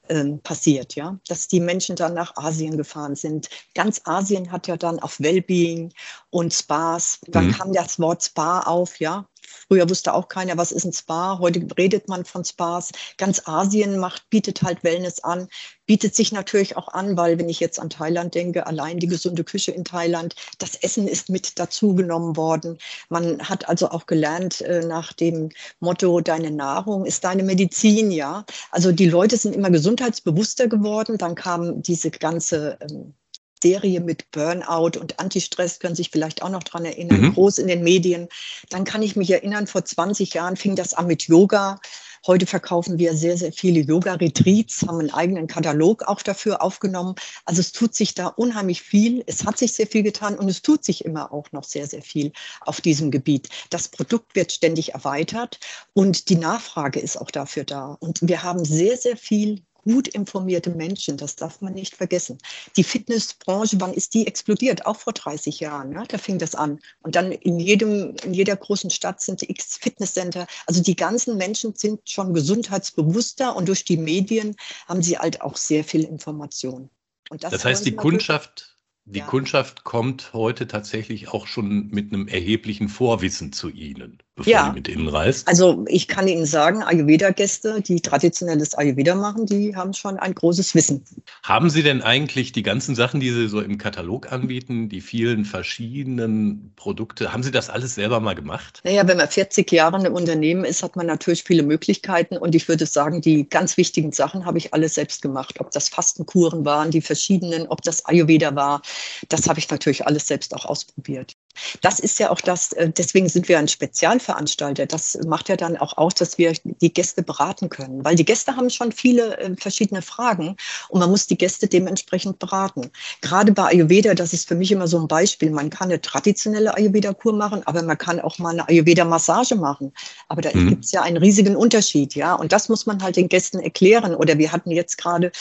ähm, 0.08 0.40
passiert, 0.40 0.94
ja, 0.94 1.18
dass 1.28 1.48
die 1.48 1.60
Menschen 1.60 1.94
dann 1.94 2.14
nach 2.14 2.34
Asien 2.36 2.78
gefahren 2.78 3.14
sind. 3.14 3.50
Ganz 3.74 4.00
Asien 4.04 4.50
hat 4.50 4.66
ja 4.66 4.78
dann 4.78 4.98
auf 5.00 5.20
Wellbeing 5.20 5.92
und 6.30 6.54
Spas, 6.54 7.18
dann 7.26 7.48
mhm. 7.48 7.52
kam 7.52 7.72
das 7.74 7.98
Wort 8.00 8.24
Spa 8.24 8.60
auf, 8.60 9.00
ja, 9.00 9.28
Früher 9.68 9.88
wusste 9.88 10.14
auch 10.14 10.28
keiner, 10.28 10.56
was 10.56 10.72
ist 10.72 10.84
ein 10.84 10.92
Spa. 10.92 11.38
Heute 11.38 11.66
redet 11.76 12.08
man 12.08 12.24
von 12.24 12.44
Spas. 12.44 12.90
Ganz 13.16 13.42
Asien 13.46 13.98
macht, 13.98 14.28
bietet 14.30 14.62
halt 14.62 14.84
Wellness 14.84 15.20
an, 15.20 15.48
bietet 15.86 16.14
sich 16.14 16.32
natürlich 16.32 16.76
auch 16.76 16.88
an, 16.88 17.16
weil 17.16 17.38
wenn 17.38 17.48
ich 17.48 17.60
jetzt 17.60 17.80
an 17.80 17.90
Thailand 17.90 18.34
denke, 18.34 18.66
allein 18.66 18.98
die 18.98 19.06
gesunde 19.06 19.44
Küche 19.44 19.72
in 19.72 19.84
Thailand, 19.84 20.34
das 20.58 20.74
Essen 20.76 21.08
ist 21.08 21.28
mit 21.30 21.58
dazugenommen 21.58 22.36
worden. 22.36 22.78
Man 23.08 23.40
hat 23.40 23.68
also 23.68 23.90
auch 23.90 24.06
gelernt 24.06 24.60
äh, 24.60 24.84
nach 24.84 25.12
dem 25.12 25.50
Motto, 25.80 26.20
deine 26.20 26.50
Nahrung 26.50 27.06
ist 27.06 27.24
deine 27.24 27.42
Medizin, 27.42 28.10
ja. 28.10 28.44
Also 28.70 28.92
die 28.92 29.08
Leute 29.08 29.36
sind 29.36 29.54
immer 29.54 29.70
gesundheitsbewusster 29.70 30.68
geworden. 30.68 31.18
Dann 31.18 31.34
kam 31.34 31.82
diese 31.82 32.10
ganze 32.10 32.78
ähm, 32.80 33.14
Serie 33.62 34.00
mit 34.00 34.30
Burnout 34.30 34.98
und 34.98 35.18
Antistress, 35.18 35.78
können 35.78 35.94
sich 35.94 36.10
vielleicht 36.10 36.42
auch 36.42 36.50
noch 36.50 36.62
dran 36.62 36.84
erinnern, 36.84 37.20
mhm. 37.20 37.34
groß 37.34 37.58
in 37.58 37.68
den 37.68 37.82
Medien. 37.82 38.28
Dann 38.70 38.84
kann 38.84 39.02
ich 39.02 39.16
mich 39.16 39.30
erinnern, 39.30 39.66
vor 39.66 39.84
20 39.84 40.34
Jahren 40.34 40.56
fing 40.56 40.76
das 40.76 40.94
an 40.94 41.06
mit 41.06 41.24
Yoga. 41.24 41.80
Heute 42.26 42.46
verkaufen 42.46 42.98
wir 42.98 43.16
sehr, 43.16 43.36
sehr 43.36 43.52
viele 43.52 43.80
Yoga-Retreats, 43.80 44.82
haben 44.86 44.98
einen 44.98 45.14
eigenen 45.14 45.46
Katalog 45.46 46.02
auch 46.02 46.22
dafür 46.22 46.62
aufgenommen. 46.62 47.14
Also 47.44 47.60
es 47.60 47.72
tut 47.72 47.94
sich 47.94 48.14
da 48.14 48.26
unheimlich 48.26 48.82
viel. 48.82 49.22
Es 49.26 49.44
hat 49.44 49.58
sich 49.58 49.72
sehr 49.72 49.86
viel 49.86 50.02
getan 50.02 50.36
und 50.36 50.48
es 50.48 50.62
tut 50.62 50.84
sich 50.84 51.04
immer 51.04 51.32
auch 51.32 51.50
noch 51.52 51.64
sehr, 51.64 51.86
sehr 51.86 52.02
viel 52.02 52.32
auf 52.60 52.80
diesem 52.80 53.10
Gebiet. 53.10 53.48
Das 53.70 53.88
Produkt 53.88 54.34
wird 54.34 54.52
ständig 54.52 54.94
erweitert 54.94 55.60
und 55.94 56.28
die 56.28 56.36
Nachfrage 56.36 57.00
ist 57.00 57.16
auch 57.16 57.30
dafür 57.30 57.64
da. 57.64 57.96
Und 58.00 58.18
wir 58.22 58.42
haben 58.42 58.64
sehr, 58.64 58.96
sehr 58.96 59.16
viel 59.16 59.62
gut 59.78 60.08
informierte 60.08 60.70
Menschen, 60.70 61.16
das 61.16 61.36
darf 61.36 61.60
man 61.60 61.74
nicht 61.74 61.96
vergessen. 61.96 62.38
Die 62.76 62.84
Fitnessbranche, 62.84 63.80
wann 63.80 63.94
ist 63.94 64.14
die 64.14 64.26
explodiert? 64.26 64.86
Auch 64.86 64.96
vor 64.96 65.12
30 65.12 65.60
Jahren, 65.60 65.90
ne? 65.90 66.04
da 66.06 66.18
fing 66.18 66.38
das 66.38 66.54
an. 66.54 66.78
Und 67.02 67.14
dann 67.14 67.32
in, 67.32 67.58
jedem, 67.58 68.14
in 68.24 68.34
jeder 68.34 68.56
großen 68.56 68.90
Stadt 68.90 69.20
sind 69.20 69.42
x 69.42 69.78
Fitnesscenter. 69.80 70.46
Also 70.66 70.82
die 70.82 70.96
ganzen 70.96 71.36
Menschen 71.36 71.74
sind 71.74 72.08
schon 72.08 72.34
gesundheitsbewusster 72.34 73.56
und 73.56 73.68
durch 73.68 73.84
die 73.84 73.96
Medien 73.96 74.56
haben 74.86 75.02
sie 75.02 75.18
halt 75.18 75.40
auch 75.40 75.56
sehr 75.56 75.84
viel 75.84 76.04
Information. 76.04 76.90
das, 77.30 77.52
das 77.52 77.64
heißt, 77.64 77.86
die 77.86 77.96
Kundschaft 77.96 78.78
die 79.10 79.20
ja. 79.20 79.24
Kundschaft 79.24 79.84
kommt 79.84 80.34
heute 80.34 80.66
tatsächlich 80.66 81.28
auch 81.28 81.46
schon 81.46 81.88
mit 81.88 82.12
einem 82.12 82.28
erheblichen 82.28 82.90
Vorwissen 82.90 83.52
zu 83.54 83.70
Ihnen, 83.70 84.18
bevor 84.38 84.50
ja. 84.50 84.72
mit 84.72 84.88
Ihnen 84.88 85.08
reist. 85.08 85.46
Also 85.46 85.84
ich 85.88 86.08
kann 86.08 86.26
Ihnen 86.28 86.46
sagen, 86.46 86.82
Ayurveda-Gäste, 86.82 87.82
die 87.82 88.00
traditionelles 88.00 88.74
Ayurveda 88.74 89.14
machen, 89.14 89.46
die 89.46 89.76
haben 89.76 89.92
schon 89.92 90.16
ein 90.16 90.34
großes 90.34 90.74
Wissen. 90.74 91.04
Haben 91.42 91.68
Sie 91.68 91.82
denn 91.82 92.02
eigentlich 92.02 92.52
die 92.52 92.62
ganzen 92.62 92.94
Sachen, 92.94 93.20
die 93.20 93.30
Sie 93.30 93.48
so 93.48 93.60
im 93.60 93.78
Katalog 93.78 94.32
anbieten, 94.32 94.88
die 94.88 95.00
vielen 95.00 95.44
verschiedenen 95.44 96.72
Produkte, 96.76 97.32
haben 97.32 97.42
Sie 97.42 97.50
das 97.50 97.68
alles 97.68 97.96
selber 97.96 98.20
mal 98.20 98.34
gemacht? 98.34 98.80
Naja, 98.84 99.06
wenn 99.06 99.16
man 99.16 99.28
40 99.28 99.70
Jahre 99.72 100.06
im 100.06 100.14
Unternehmen 100.14 100.64
ist, 100.64 100.82
hat 100.82 100.94
man 100.94 101.06
natürlich 101.06 101.42
viele 101.42 101.64
Möglichkeiten 101.64 102.36
und 102.36 102.54
ich 102.54 102.68
würde 102.68 102.86
sagen, 102.86 103.20
die 103.20 103.48
ganz 103.48 103.76
wichtigen 103.76 104.12
Sachen 104.12 104.46
habe 104.46 104.58
ich 104.58 104.72
alle 104.72 104.88
selbst 104.88 105.20
gemacht. 105.20 105.56
Ob 105.58 105.72
das 105.72 105.88
Fastenkuren 105.88 106.64
waren, 106.64 106.92
die 106.92 107.02
verschiedenen, 107.02 107.66
ob 107.66 107.82
das 107.82 108.04
Ayurveda 108.04 108.54
war, 108.54 108.82
das 109.28 109.48
habe 109.48 109.58
ich 109.58 109.68
natürlich 109.68 110.06
alles 110.06 110.28
selbst 110.28 110.54
auch 110.54 110.64
ausprobiert. 110.64 111.34
Das 111.80 112.00
ist 112.00 112.18
ja 112.18 112.30
auch 112.30 112.40
das, 112.40 112.72
äh, 112.72 112.90
deswegen 112.90 113.28
sind 113.28 113.48
wir 113.48 113.58
ein 113.58 113.68
Spezialveranstalter. 113.68 114.86
Das 114.86 115.18
macht 115.26 115.48
ja 115.48 115.56
dann 115.56 115.76
auch 115.76 115.96
aus, 115.96 116.14
dass 116.14 116.38
wir 116.38 116.52
die 116.64 116.92
Gäste 116.92 117.22
beraten 117.22 117.68
können, 117.68 118.04
weil 118.04 118.14
die 118.14 118.24
Gäste 118.24 118.56
haben 118.56 118.70
schon 118.70 118.92
viele 118.92 119.38
äh, 119.38 119.54
verschiedene 119.56 120.02
Fragen 120.02 120.56
und 120.88 121.00
man 121.00 121.10
muss 121.10 121.26
die 121.26 121.38
Gäste 121.38 121.66
dementsprechend 121.66 122.38
beraten. 122.38 122.90
Gerade 123.20 123.52
bei 123.52 123.64
Ayurveda, 123.64 124.14
das 124.14 124.32
ist 124.32 124.48
für 124.48 124.54
mich 124.54 124.72
immer 124.72 124.88
so 124.88 124.98
ein 124.98 125.08
Beispiel. 125.08 125.50
Man 125.50 125.70
kann 125.70 125.88
eine 125.88 126.00
traditionelle 126.00 126.74
Ayurveda-Kur 126.76 127.32
machen, 127.32 127.62
aber 127.66 127.82
man 127.82 127.98
kann 127.98 128.20
auch 128.20 128.38
mal 128.38 128.50
eine 128.50 128.68
Ayurveda-Massage 128.68 129.54
machen. 129.54 129.92
Aber 130.28 130.42
da 130.42 130.50
mhm. 130.52 130.68
gibt 130.68 130.84
es 130.84 130.92
ja 130.92 131.02
einen 131.02 131.16
riesigen 131.16 131.56
Unterschied, 131.56 132.14
ja. 132.14 132.34
Und 132.34 132.52
das 132.52 132.68
muss 132.68 132.86
man 132.86 133.02
halt 133.02 133.16
den 133.16 133.28
Gästen 133.28 133.60
erklären. 133.60 134.14
Oder 134.14 134.38
wir 134.38 134.52
hatten 134.52 134.70
jetzt 134.70 134.98
gerade 134.98 135.32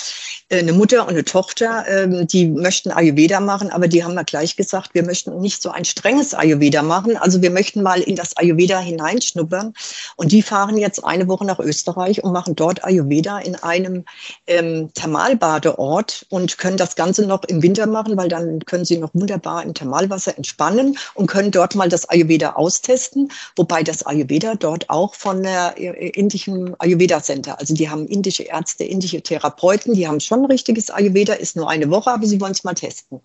äh, 0.49 0.59
eine 0.59 0.73
Mutter 0.73 1.03
und 1.03 1.09
eine 1.09 1.23
Tochter, 1.23 1.85
ähm, 1.87 2.27
die 2.27 2.47
möchten 2.47 2.91
Ayurveda 2.91 3.39
machen, 3.39 3.69
aber 3.69 3.87
die 3.87 4.03
haben 4.03 4.13
wir 4.13 4.23
gleich 4.23 4.55
gesagt, 4.55 4.93
wir 4.93 5.03
möchten 5.03 5.39
nicht 5.39 5.61
so 5.61 5.69
ein 5.69 5.85
strenges 6.07 6.33
Ayurveda 6.33 6.83
machen. 6.83 7.17
Also 7.17 7.41
wir 7.41 7.51
möchten 7.51 7.83
mal 7.83 7.99
in 7.99 8.15
das 8.15 8.37
Ayurveda 8.37 8.79
hineinschnuppern. 8.79 9.73
Und 10.15 10.31
die 10.31 10.41
fahren 10.41 10.77
jetzt 10.77 11.03
eine 11.03 11.27
Woche 11.27 11.43
nach 11.43 11.59
Österreich 11.59 12.23
und 12.23 12.31
machen 12.31 12.55
dort 12.55 12.85
Ayurveda 12.85 13.39
in 13.39 13.55
einem 13.55 14.05
ähm, 14.47 14.89
Thermalbadeort 14.93 16.25
und 16.29 16.57
können 16.57 16.77
das 16.77 16.95
Ganze 16.95 17.25
noch 17.25 17.43
im 17.43 17.61
Winter 17.61 17.87
machen, 17.87 18.15
weil 18.15 18.29
dann 18.29 18.59
können 18.65 18.85
sie 18.85 18.97
noch 18.97 19.13
wunderbar 19.13 19.63
im 19.63 19.73
Thermalwasser 19.73 20.37
entspannen 20.37 20.97
und 21.13 21.27
können 21.27 21.51
dort 21.51 21.75
mal 21.75 21.89
das 21.89 22.07
Ayurveda 22.07 22.53
austesten. 22.53 23.29
Wobei 23.57 23.83
das 23.83 24.05
Ayurveda 24.05 24.55
dort 24.55 24.89
auch 24.89 25.13
von 25.13 25.43
der 25.43 25.73
äh, 25.77 26.07
indischen 26.11 26.73
Ayurveda 26.79 27.21
Center, 27.21 27.59
also 27.59 27.73
die 27.73 27.89
haben 27.89 28.07
indische 28.07 28.43
Ärzte, 28.43 28.85
indische 28.85 29.21
Therapeuten, 29.21 29.93
die 29.93 30.07
haben 30.07 30.21
schon 30.21 30.45
richtiges 30.45 30.89
Ayurveda, 30.89 31.33
ist 31.33 31.57
nur 31.57 31.69
eine 31.69 31.89
Woche, 31.89 32.11
aber 32.11 32.25
sie 32.25 32.39
wollen 32.39 32.53
es 32.53 32.63
mal 32.63 32.75
testen. 32.75 33.19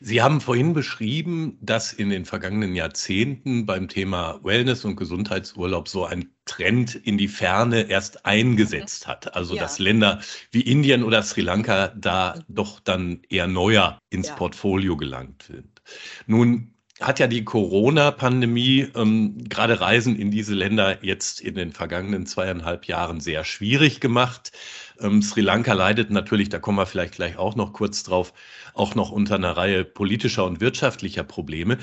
Sie 0.00 0.22
haben 0.22 0.40
vorhin 0.40 0.72
beschrieben, 0.74 1.58
dass 1.60 1.92
in 1.92 2.10
den 2.10 2.24
vergangenen 2.24 2.74
Jahrzehnten 2.74 3.66
beim 3.66 3.88
Thema 3.88 4.40
Wellness 4.42 4.84
und 4.84 4.96
Gesundheitsurlaub 4.96 5.88
so 5.88 6.04
ein 6.04 6.30
Trend 6.44 6.94
in 6.94 7.18
die 7.18 7.28
Ferne 7.28 7.82
erst 7.82 8.24
eingesetzt 8.24 9.06
hat. 9.06 9.34
Also 9.34 9.54
ja. 9.54 9.62
dass 9.62 9.78
Länder 9.78 10.20
wie 10.50 10.62
Indien 10.62 11.02
oder 11.02 11.22
Sri 11.22 11.42
Lanka 11.42 11.88
da 11.88 12.40
doch 12.48 12.80
dann 12.80 13.20
eher 13.28 13.46
neuer 13.46 13.98
ins 14.10 14.28
ja. 14.28 14.34
Portfolio 14.34 14.96
gelangt 14.96 15.42
sind. 15.42 15.82
Nun 16.26 16.74
hat 17.00 17.18
ja 17.20 17.26
die 17.28 17.44
Corona-Pandemie 17.44 18.88
ähm, 18.96 19.44
gerade 19.48 19.80
Reisen 19.80 20.16
in 20.16 20.30
diese 20.30 20.54
Länder 20.54 21.04
jetzt 21.04 21.40
in 21.40 21.54
den 21.54 21.72
vergangenen 21.72 22.26
zweieinhalb 22.26 22.86
Jahren 22.86 23.20
sehr 23.20 23.44
schwierig 23.44 24.00
gemacht. 24.00 24.50
Ähm, 25.00 25.22
Sri 25.22 25.40
Lanka 25.40 25.72
leidet 25.72 26.10
natürlich, 26.10 26.48
da 26.48 26.58
kommen 26.58 26.78
wir 26.78 26.86
vielleicht 26.86 27.14
gleich 27.14 27.36
auch 27.36 27.54
noch 27.56 27.72
kurz 27.72 28.02
drauf, 28.02 28.32
auch 28.74 28.94
noch 28.94 29.10
unter 29.10 29.36
einer 29.36 29.56
Reihe 29.56 29.84
politischer 29.84 30.44
und 30.44 30.60
wirtschaftlicher 30.60 31.24
Probleme. 31.24 31.78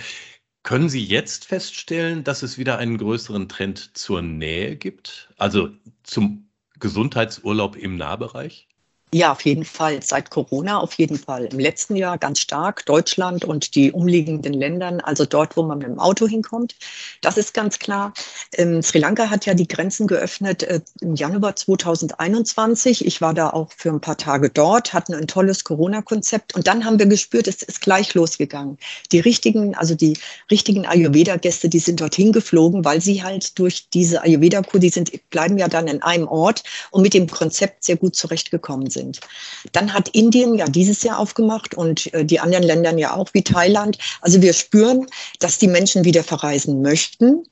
Können 0.63 0.89
Sie 0.89 1.03
jetzt 1.05 1.45
feststellen, 1.45 2.23
dass 2.23 2.43
es 2.43 2.57
wieder 2.57 2.77
einen 2.77 2.97
größeren 2.97 3.49
Trend 3.49 3.97
zur 3.97 4.21
Nähe 4.21 4.75
gibt, 4.77 5.29
also 5.37 5.69
zum 6.03 6.49
Gesundheitsurlaub 6.79 7.75
im 7.77 7.97
Nahbereich? 7.97 8.67
Ja, 9.13 9.31
auf 9.31 9.45
jeden 9.45 9.63
Fall. 9.63 10.01
Seit 10.03 10.29
Corona 10.29 10.77
auf 10.77 10.93
jeden 10.95 11.17
Fall. 11.17 11.45
Im 11.45 11.57
letzten 11.57 11.95
Jahr 11.95 12.17
ganz 12.17 12.39
stark 12.39 12.85
Deutschland 12.85 13.45
und 13.45 13.75
die 13.75 13.93
umliegenden 13.93 14.51
Ländern, 14.51 14.99
also 14.99 15.25
dort, 15.25 15.55
wo 15.55 15.63
man 15.63 15.77
mit 15.77 15.87
dem 15.87 15.99
Auto 15.99 16.27
hinkommt. 16.27 16.75
Das 17.21 17.37
ist 17.37 17.53
ganz 17.53 17.79
klar. 17.79 18.13
Ähm, 18.57 18.81
Sri 18.81 18.99
Lanka 18.99 19.29
hat 19.29 19.45
ja 19.45 19.53
die 19.53 19.69
Grenzen 19.69 20.07
geöffnet 20.07 20.63
äh, 20.63 20.81
im 20.99 21.15
Januar 21.15 21.55
2021. 21.55 23.05
Ich 23.05 23.21
war 23.21 23.33
da 23.33 23.51
auch 23.51 23.71
für 23.77 23.89
ein 23.89 24.01
paar 24.01 24.17
Tage 24.17 24.49
dort, 24.49 24.91
hatten 24.91 25.13
ein 25.13 25.27
tolles 25.27 25.63
Corona-Konzept 25.63 26.53
und 26.53 26.67
dann 26.67 26.83
haben 26.83 26.99
wir 26.99 27.05
gespürt, 27.05 27.47
es 27.47 27.63
ist 27.63 27.79
gleich 27.79 28.13
losgegangen. 28.15 28.77
Die 29.13 29.21
richtigen, 29.21 29.75
also 29.75 29.95
die 29.95 30.17
richtigen 30.51 30.85
Ayurveda-Gäste, 30.85 31.69
die 31.69 31.79
sind 31.79 32.01
dorthin 32.01 32.33
geflogen, 32.33 32.83
weil 32.83 32.99
sie 32.99 33.23
halt 33.23 33.57
durch 33.59 33.87
diese 33.91 34.23
Ayurveda-Kur, 34.23 34.81
die 34.81 34.89
sind, 34.89 35.29
bleiben 35.29 35.57
ja 35.57 35.69
dann 35.69 35.87
in 35.87 36.01
einem 36.01 36.27
Ort 36.27 36.63
und 36.91 37.01
mit 37.01 37.13
dem 37.13 37.27
Konzept 37.27 37.85
sehr 37.85 37.95
gut 37.95 38.17
zurechtgekommen 38.17 38.89
sind 38.89 39.04
sind. 39.05 39.19
Dann 39.71 39.93
hat 39.93 40.09
Indien 40.09 40.55
ja 40.55 40.65
dieses 40.65 41.03
Jahr 41.03 41.19
aufgemacht 41.19 41.75
und 41.75 42.13
äh, 42.13 42.25
die 42.25 42.39
anderen 42.39 42.63
Länder 42.63 42.97
ja 42.97 43.15
auch 43.15 43.29
wie 43.33 43.43
Thailand. 43.43 43.97
Also 44.21 44.41
wir 44.41 44.53
spüren, 44.53 45.07
dass 45.39 45.57
die 45.57 45.67
Menschen 45.67 46.05
wieder 46.05 46.23
verreisen 46.23 46.81
möchten. 46.81 47.43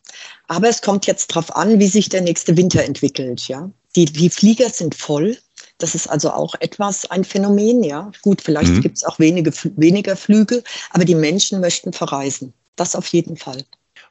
Aber 0.47 0.69
es 0.69 0.81
kommt 0.81 1.07
jetzt 1.07 1.31
darauf 1.31 1.55
an, 1.55 1.79
wie 1.79 1.87
sich 1.87 2.09
der 2.09 2.21
nächste 2.21 2.55
Winter 2.57 2.83
entwickelt. 2.83 3.47
Ja, 3.47 3.69
die, 3.95 4.05
die 4.05 4.29
Flieger 4.29 4.69
sind 4.69 4.95
voll. 4.95 5.37
Das 5.79 5.95
ist 5.95 6.07
also 6.07 6.31
auch 6.31 6.55
etwas 6.59 7.09
ein 7.09 7.23
Phänomen. 7.23 7.83
Ja, 7.83 8.11
gut, 8.21 8.41
vielleicht 8.41 8.71
mhm. 8.71 8.81
gibt 8.81 8.97
es 8.97 9.03
auch 9.03 9.19
wenige, 9.19 9.51
weniger 9.75 10.15
Flüge, 10.15 10.63
aber 10.91 11.05
die 11.05 11.15
Menschen 11.15 11.61
möchten 11.61 11.93
verreisen. 11.93 12.53
Das 12.75 12.95
auf 12.95 13.07
jeden 13.07 13.37
Fall. 13.37 13.63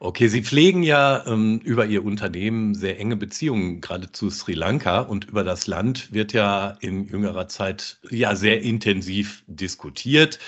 Okay, 0.05 0.27
Sie 0.27 0.43
pflegen 0.43 0.83
ja 0.83 1.25
ähm, 1.29 1.61
über 1.63 1.87
Ihr 1.87 2.05
Unternehmen 2.05 2.75
sehr 2.75 2.99
enge 2.99 3.15
Beziehungen, 3.15 3.81
gerade 3.81 4.11
zu 4.11 4.31
Sri 4.31 4.53
Lanka. 4.53 4.99
Und 4.99 5.27
über 5.27 5.45
das 5.45 5.69
Land 5.69 6.13
wird 6.13 6.33
ja 6.33 6.77
in 6.81 7.07
jüngerer 7.07 7.47
Zeit 7.47 8.01
ja 8.11 8.35
sehr 8.35 8.63
intensiv 8.63 9.45
diskutiert. 9.47 10.41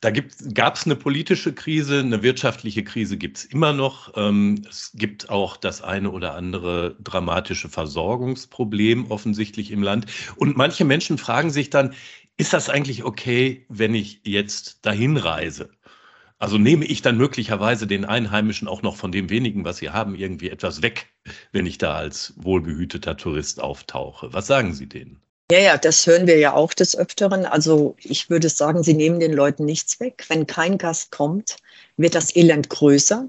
Da 0.00 0.12
gab 0.12 0.76
es 0.76 0.84
eine 0.84 0.94
politische 0.94 1.52
Krise, 1.52 1.98
eine 1.98 2.22
wirtschaftliche 2.22 2.84
Krise 2.84 3.16
gibt 3.16 3.38
es 3.38 3.44
immer 3.44 3.72
noch. 3.72 4.12
Ähm, 4.14 4.62
es 4.70 4.92
gibt 4.94 5.30
auch 5.30 5.56
das 5.56 5.82
eine 5.82 6.12
oder 6.12 6.34
andere 6.34 6.96
dramatische 7.02 7.68
Versorgungsproblem 7.68 9.10
offensichtlich 9.10 9.72
im 9.72 9.82
Land. 9.82 10.06
Und 10.36 10.56
manche 10.56 10.84
Menschen 10.84 11.18
fragen 11.18 11.50
sich 11.50 11.70
dann, 11.70 11.92
ist 12.36 12.52
das 12.52 12.68
eigentlich 12.68 13.02
okay, 13.02 13.66
wenn 13.68 13.96
ich 13.96 14.20
jetzt 14.22 14.86
dahin 14.86 15.16
reise? 15.16 15.70
Also 16.42 16.58
nehme 16.58 16.84
ich 16.84 17.02
dann 17.02 17.18
möglicherweise 17.18 17.86
den 17.86 18.04
Einheimischen 18.04 18.66
auch 18.66 18.82
noch 18.82 18.96
von 18.96 19.12
dem 19.12 19.30
wenigen, 19.30 19.64
was 19.64 19.76
sie 19.76 19.90
haben, 19.90 20.16
irgendwie 20.16 20.50
etwas 20.50 20.82
weg, 20.82 21.06
wenn 21.52 21.66
ich 21.66 21.78
da 21.78 21.94
als 21.94 22.34
wohlbehüteter 22.34 23.16
Tourist 23.16 23.60
auftauche. 23.60 24.32
Was 24.32 24.48
sagen 24.48 24.74
Sie 24.74 24.88
denen? 24.88 25.22
Ja, 25.52 25.60
ja, 25.60 25.78
das 25.78 26.04
hören 26.04 26.26
wir 26.26 26.38
ja 26.38 26.52
auch 26.54 26.74
des 26.74 26.96
Öfteren. 26.96 27.46
Also 27.46 27.94
ich 28.00 28.28
würde 28.28 28.48
sagen, 28.48 28.82
Sie 28.82 28.94
nehmen 28.94 29.20
den 29.20 29.32
Leuten 29.32 29.64
nichts 29.64 30.00
weg. 30.00 30.24
Wenn 30.26 30.48
kein 30.48 30.78
Gast 30.78 31.12
kommt, 31.12 31.58
wird 31.96 32.16
das 32.16 32.34
Elend 32.34 32.68
größer. 32.68 33.28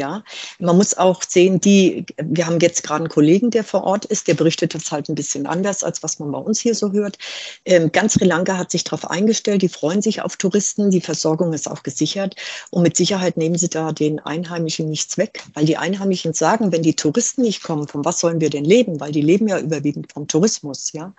Ja, 0.00 0.24
man 0.58 0.78
muss 0.78 0.96
auch 0.96 1.22
sehen, 1.22 1.60
die, 1.60 2.06
wir 2.16 2.46
haben 2.46 2.58
jetzt 2.60 2.82
gerade 2.82 3.00
einen 3.00 3.10
Kollegen, 3.10 3.50
der 3.50 3.64
vor 3.64 3.84
Ort 3.84 4.06
ist, 4.06 4.28
der 4.28 4.34
berichtet 4.34 4.74
das 4.74 4.90
halt 4.90 5.10
ein 5.10 5.14
bisschen 5.14 5.46
anders, 5.46 5.84
als 5.84 6.02
was 6.02 6.18
man 6.18 6.32
bei 6.32 6.38
uns 6.38 6.58
hier 6.58 6.74
so 6.74 6.92
hört. 6.92 7.18
Ähm, 7.66 7.92
ganz 7.92 8.14
Sri 8.14 8.24
Lanka 8.24 8.56
hat 8.56 8.70
sich 8.70 8.82
darauf 8.82 9.10
eingestellt, 9.10 9.60
die 9.60 9.68
freuen 9.68 10.00
sich 10.00 10.22
auf 10.22 10.38
Touristen, 10.38 10.90
die 10.90 11.02
Versorgung 11.02 11.52
ist 11.52 11.70
auch 11.70 11.82
gesichert 11.82 12.34
und 12.70 12.82
mit 12.82 12.96
Sicherheit 12.96 13.36
nehmen 13.36 13.58
sie 13.58 13.68
da 13.68 13.92
den 13.92 14.20
Einheimischen 14.20 14.88
nichts 14.88 15.18
weg, 15.18 15.42
weil 15.52 15.66
die 15.66 15.76
Einheimischen 15.76 16.32
sagen, 16.32 16.72
wenn 16.72 16.82
die 16.82 16.96
Touristen 16.96 17.42
nicht 17.42 17.62
kommen, 17.62 17.86
von 17.86 18.02
was 18.02 18.20
sollen 18.20 18.40
wir 18.40 18.48
denn 18.48 18.64
leben? 18.64 19.00
Weil 19.00 19.12
die 19.12 19.20
leben 19.20 19.48
ja 19.48 19.58
überwiegend 19.58 20.10
vom 20.10 20.28
Tourismus, 20.28 20.92
ja. 20.94 21.12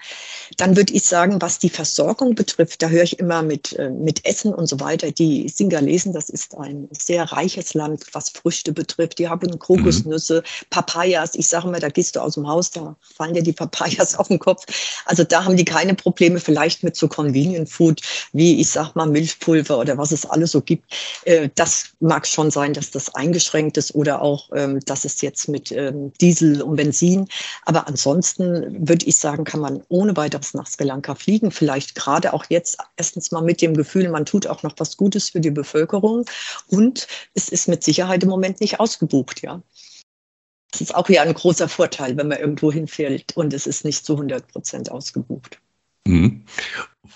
Dann 0.58 0.76
würde 0.76 0.94
ich 0.94 1.04
sagen, 1.04 1.40
was 1.40 1.60
die 1.60 1.70
Versorgung 1.70 2.34
betrifft, 2.34 2.82
da 2.82 2.88
höre 2.88 3.04
ich 3.04 3.20
immer 3.20 3.44
mit, 3.44 3.74
äh, 3.74 3.92
mit 3.92 4.26
Essen 4.26 4.56
und 4.56 4.66
so 4.66 4.80
weiter, 4.80 5.12
die 5.12 5.50
Singalesen, 5.50 6.14
das 6.14 6.32
ist 6.32 6.58
ein 6.58 6.90
sehr 6.92 7.26
reiches 7.26 7.76
Land, 7.76 8.06
was 8.14 8.32
Früchte 8.32 8.71
Früchte 8.72 8.74
betrifft. 8.74 9.20
Die 9.20 9.28
haben 9.28 9.60
Kokosnüsse, 9.60 10.38
mhm. 10.38 10.66
Papayas. 10.70 11.36
Ich 11.36 11.48
sage 11.48 11.68
mal, 11.68 11.80
da 11.80 11.90
gehst 11.90 12.16
du 12.16 12.22
aus 12.22 12.36
dem 12.36 12.48
Haus, 12.48 12.72
da 12.72 12.96
fallen 13.02 13.34
dir 13.34 13.44
die 13.44 13.54
Papayas 13.54 14.16
auf 14.20 14.28
den 14.28 14.40
Kopf. 14.40 14.66
Also 15.06 15.24
da 15.24 15.46
haben 15.46 15.58
die 15.58 15.66
keine 15.66 15.94
Probleme, 15.94 16.40
vielleicht 16.40 16.84
mit 16.84 16.96
so 16.96 17.08
Convenient 17.08 17.70
Food, 17.70 18.02
wie 18.34 18.60
ich 18.60 18.70
sag 18.70 18.96
mal 18.96 19.08
Milchpulver 19.08 19.78
oder 19.78 19.98
was 19.98 20.12
es 20.12 20.26
alles 20.26 20.52
so 20.52 20.62
gibt. 20.62 20.86
Äh, 21.26 21.50
das 21.56 21.86
mag 22.00 22.28
schon 22.28 22.52
sein, 22.52 22.74
dass 22.74 22.92
das 22.92 23.14
eingeschränkt 23.16 23.78
ist 23.78 23.96
oder 23.96 24.22
auch, 24.22 24.50
ähm, 24.56 24.80
dass 24.86 25.06
es 25.06 25.22
jetzt 25.22 25.48
mit 25.48 25.72
ähm, 25.72 26.12
Diesel 26.22 26.62
und 26.62 26.76
Benzin. 26.76 27.28
Aber 27.66 27.88
ansonsten 27.88 28.88
würde 28.88 29.06
ich 29.06 29.18
sagen, 29.18 29.44
kann 29.44 29.60
man 29.60 29.84
ohne 29.90 30.16
weiteres 30.18 30.54
nach 30.54 30.68
Sri 30.68 30.84
Lanka 30.86 31.16
fliegen. 31.16 31.52
Vielleicht 31.52 31.96
gerade 31.96 32.34
auch 32.34 32.46
jetzt 32.50 32.78
erstens 32.98 33.32
mal 33.32 33.42
mit 33.42 33.62
dem 33.62 33.76
Gefühl, 33.76 34.10
man 34.10 34.26
tut 34.26 34.48
auch 34.48 34.64
noch 34.64 34.74
was 34.78 34.98
Gutes 34.98 35.30
für 35.30 35.40
die 35.40 35.52
Bevölkerung 35.52 36.26
und 36.68 37.08
es 37.34 37.50
ist 37.50 37.68
mit 37.68 37.84
Sicherheit 37.84 38.24
im 38.24 38.30
Moment 38.30 38.61
nicht 38.62 38.80
ausgebucht, 38.80 39.42
ja. 39.42 39.62
Das 40.72 40.82
ist 40.82 40.96
auch 40.96 41.10
ja 41.10 41.24
ein 41.24 41.34
großer 41.34 41.68
Vorteil, 41.68 42.16
wenn 42.16 42.30
man 42.30 42.40
irgendwo 42.40 42.72
hinfällt 42.72 43.36
und 43.36 43.54
es 43.54 43.68
ist 43.68 43.84
nicht 43.84 44.06
zu 44.06 44.14
100 44.14 44.48
Prozent 44.48 44.90
ausgebucht. 44.90 45.60
Mhm. 46.08 46.46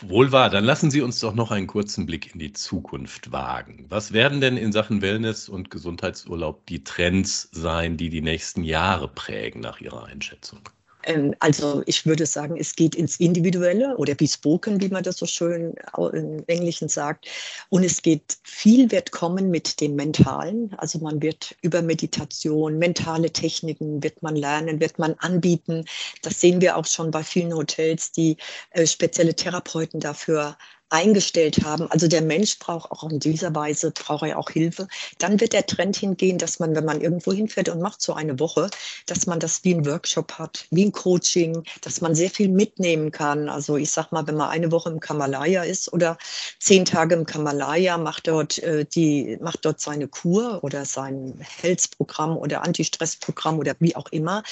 Wohl 0.01 0.31
wahr. 0.31 0.49
Dann 0.49 0.65
lassen 0.65 0.91
Sie 0.91 1.01
uns 1.01 1.19
doch 1.19 1.33
noch 1.33 1.51
einen 1.51 1.67
kurzen 1.67 2.05
Blick 2.05 2.33
in 2.33 2.39
die 2.39 2.53
Zukunft 2.53 3.31
wagen. 3.31 3.85
Was 3.89 4.11
werden 4.11 4.41
denn 4.41 4.57
in 4.57 4.73
Sachen 4.73 5.01
Wellness 5.01 5.47
und 5.47 5.71
Gesundheitsurlaub 5.71 6.65
die 6.65 6.83
Trends 6.83 7.49
sein, 7.51 7.95
die 7.95 8.09
die 8.09 8.21
nächsten 8.21 8.63
Jahre 8.63 9.07
prägen, 9.07 9.61
nach 9.61 9.79
Ihrer 9.79 10.03
Einschätzung? 10.05 10.67
Ähm, 11.05 11.33
also 11.39 11.83
ich 11.85 12.05
würde 12.05 12.25
sagen, 12.25 12.57
es 12.59 12.75
geht 12.75 12.95
ins 12.95 13.17
Individuelle 13.19 13.95
oder 13.97 14.15
Bespoken, 14.15 14.81
wie 14.81 14.89
man 14.89 15.03
das 15.03 15.17
so 15.17 15.25
schön 15.25 15.75
im 16.13 16.43
Englischen 16.47 16.89
sagt. 16.89 17.27
Und 17.69 17.83
es 17.83 18.01
geht, 18.01 18.37
viel 18.43 18.91
wird 18.91 19.11
kommen 19.11 19.49
mit 19.49 19.79
dem 19.81 19.95
Mentalen. 19.95 20.73
Also 20.77 20.99
man 20.99 21.21
wird 21.21 21.55
über 21.61 21.81
Meditation, 21.81 22.77
mentale 22.77 23.31
Techniken 23.31 24.03
wird 24.03 24.21
man 24.23 24.35
lernen, 24.35 24.79
wird 24.79 24.99
man 24.99 25.13
anbieten. 25.19 25.85
Das 26.21 26.41
sehen 26.41 26.61
wir 26.61 26.77
auch 26.77 26.85
schon 26.85 27.11
bei 27.11 27.23
vielen 27.23 27.53
Hotels, 27.53 28.11
die 28.11 28.37
äh, 28.71 28.85
spezielle 28.85 29.35
Therapeuten 29.35 29.99
dafür 29.99 30.57
eingestellt 30.95 31.63
haben. 31.65 31.91
Also 31.91 32.07
der 32.07 32.21
Mensch 32.21 32.57
braucht 32.57 32.89
auch 32.89 33.09
in 33.09 33.19
dieser 33.19 33.53
Weise, 33.53 33.91
braucht 33.91 34.23
er 34.23 34.39
auch 34.39 34.49
Hilfe. 34.49 34.87
Dann 35.17 35.41
wird 35.41 35.51
der 35.51 35.65
Trend 35.65 35.97
hingehen, 35.97 36.37
dass 36.37 36.59
man, 36.59 36.73
wenn 36.73 36.85
man 36.85 37.01
irgendwo 37.01 37.33
hinfährt 37.33 37.67
und 37.67 37.81
macht 37.81 38.01
so 38.01 38.13
eine 38.13 38.39
Woche, 38.39 38.69
dass 39.05 39.27
man 39.27 39.41
das 39.41 39.65
wie 39.65 39.75
ein 39.75 39.85
Workshop 39.85 40.39
hat, 40.39 40.67
wie 40.71 40.85
ein 40.85 40.93
Coaching, 40.93 41.63
dass 41.81 41.99
man 41.99 42.15
sehr 42.15 42.29
viel 42.29 42.47
mitnehmen 42.47 43.11
kann. 43.11 43.49
Also 43.49 43.75
ich 43.75 43.91
sag 43.91 44.13
mal, 44.13 44.25
wenn 44.25 44.37
man 44.37 44.49
eine 44.49 44.71
Woche 44.71 44.89
im 44.89 45.01
Kamalaya 45.01 45.63
ist 45.63 45.91
oder 45.91 46.17
zehn 46.59 46.85
Tage 46.85 47.15
im 47.15 47.25
Kamalaya, 47.25 47.97
macht 47.97 48.27
dort 48.27 48.59
äh, 48.59 48.85
die, 48.85 49.37
macht 49.41 49.65
dort 49.65 49.81
seine 49.81 50.07
Kur 50.07 50.63
oder 50.63 50.85
sein 50.85 51.33
Health-Programm 51.61 52.37
oder 52.37 52.63
Anti-Stress-Programm 52.63 53.59
oder 53.59 53.75
wie 53.79 53.97
auch 53.97 54.07
immer, 54.11 54.43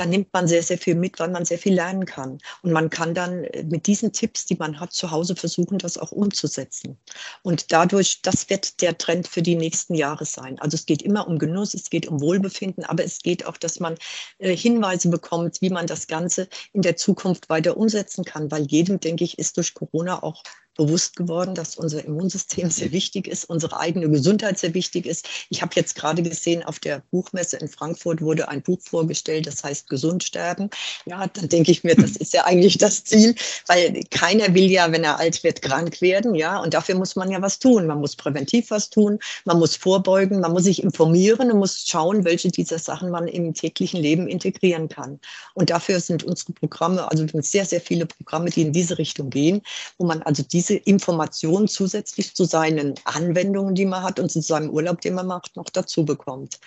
dann 0.00 0.08
nimmt 0.08 0.32
man 0.32 0.48
sehr, 0.48 0.62
sehr 0.62 0.78
viel 0.78 0.94
mit, 0.94 1.18
weil 1.18 1.28
man 1.28 1.44
sehr 1.44 1.58
viel 1.58 1.74
lernen 1.74 2.06
kann. 2.06 2.38
Und 2.62 2.72
man 2.72 2.88
kann 2.88 3.12
dann 3.12 3.46
mit 3.64 3.86
diesen 3.86 4.12
Tipps, 4.12 4.46
die 4.46 4.56
man 4.56 4.80
hat, 4.80 4.94
zu 4.94 5.10
Hause 5.10 5.36
versuchen, 5.36 5.76
das 5.76 5.98
auch 5.98 6.10
umzusetzen. 6.10 6.98
Und 7.42 7.70
dadurch, 7.70 8.22
das 8.22 8.48
wird 8.48 8.80
der 8.80 8.96
Trend 8.96 9.28
für 9.28 9.42
die 9.42 9.56
nächsten 9.56 9.94
Jahre 9.94 10.24
sein. 10.24 10.58
Also 10.58 10.76
es 10.76 10.86
geht 10.86 11.02
immer 11.02 11.28
um 11.28 11.38
Genuss, 11.38 11.74
es 11.74 11.90
geht 11.90 12.08
um 12.08 12.20
Wohlbefinden, 12.22 12.84
aber 12.84 13.04
es 13.04 13.18
geht 13.18 13.44
auch, 13.44 13.58
dass 13.58 13.78
man 13.78 13.96
äh, 14.38 14.56
Hinweise 14.56 15.10
bekommt, 15.10 15.60
wie 15.60 15.70
man 15.70 15.86
das 15.86 16.06
Ganze 16.06 16.48
in 16.72 16.80
der 16.80 16.96
Zukunft 16.96 17.50
weiter 17.50 17.76
umsetzen 17.76 18.24
kann, 18.24 18.50
weil 18.50 18.66
jedem, 18.66 19.00
denke 19.00 19.24
ich, 19.24 19.38
ist 19.38 19.58
durch 19.58 19.74
Corona 19.74 20.22
auch 20.22 20.42
bewusst 20.80 21.16
geworden, 21.16 21.54
dass 21.54 21.76
unser 21.76 22.02
Immunsystem 22.02 22.70
sehr 22.70 22.90
wichtig 22.90 23.26
ist, 23.26 23.44
unsere 23.44 23.78
eigene 23.78 24.08
Gesundheit 24.08 24.58
sehr 24.58 24.72
wichtig 24.72 25.04
ist. 25.04 25.28
Ich 25.50 25.60
habe 25.60 25.72
jetzt 25.74 25.94
gerade 25.94 26.22
gesehen, 26.22 26.62
auf 26.62 26.78
der 26.78 27.02
Buchmesse 27.10 27.58
in 27.58 27.68
Frankfurt 27.68 28.22
wurde 28.22 28.48
ein 28.48 28.62
Buch 28.62 28.80
vorgestellt, 28.80 29.46
das 29.46 29.62
heißt 29.62 29.90
Gesund 29.90 30.24
sterben. 30.24 30.70
Ja, 31.04 31.26
dann 31.26 31.50
denke 31.50 31.70
ich 31.70 31.84
mir, 31.84 31.94
das 31.96 32.12
ist 32.12 32.32
ja 32.32 32.46
eigentlich 32.46 32.78
das 32.78 33.04
Ziel, 33.04 33.34
weil 33.66 34.02
keiner 34.10 34.54
will 34.54 34.70
ja, 34.70 34.90
wenn 34.90 35.04
er 35.04 35.18
alt 35.18 35.44
wird, 35.44 35.60
krank 35.60 36.00
werden. 36.00 36.34
Ja, 36.34 36.58
und 36.60 36.72
dafür 36.72 36.94
muss 36.94 37.14
man 37.14 37.30
ja 37.30 37.42
was 37.42 37.58
tun. 37.58 37.86
Man 37.86 38.00
muss 38.00 38.16
präventiv 38.16 38.70
was 38.70 38.88
tun, 38.88 39.18
man 39.44 39.58
muss 39.58 39.76
vorbeugen, 39.76 40.40
man 40.40 40.52
muss 40.52 40.64
sich 40.64 40.82
informieren 40.82 41.50
und 41.50 41.58
muss 41.58 41.84
schauen, 41.86 42.24
welche 42.24 42.50
dieser 42.50 42.78
Sachen 42.78 43.10
man 43.10 43.28
im 43.28 43.52
täglichen 43.52 44.00
Leben 44.00 44.28
integrieren 44.28 44.88
kann. 44.88 45.20
Und 45.52 45.68
dafür 45.68 46.00
sind 46.00 46.24
unsere 46.24 46.54
Programme, 46.54 47.10
also 47.10 47.26
sehr, 47.42 47.66
sehr 47.66 47.82
viele 47.82 48.06
Programme, 48.06 48.48
die 48.48 48.62
in 48.62 48.72
diese 48.72 48.96
Richtung 48.96 49.28
gehen, 49.28 49.60
wo 49.98 50.06
man 50.06 50.22
also 50.22 50.42
diese 50.42 50.69
diese 50.70 50.82
Informationen 50.84 51.68
zusätzlich 51.68 52.34
zu 52.34 52.44
seinen 52.44 52.94
Anwendungen, 53.04 53.74
die 53.74 53.86
man 53.86 54.02
hat 54.02 54.20
und 54.20 54.30
zu 54.30 54.40
seinem 54.40 54.70
Urlaub, 54.70 55.00
den 55.00 55.14
man 55.14 55.26
macht, 55.26 55.56
noch 55.56 55.68
dazu 55.70 56.04
bekommt. 56.04 56.60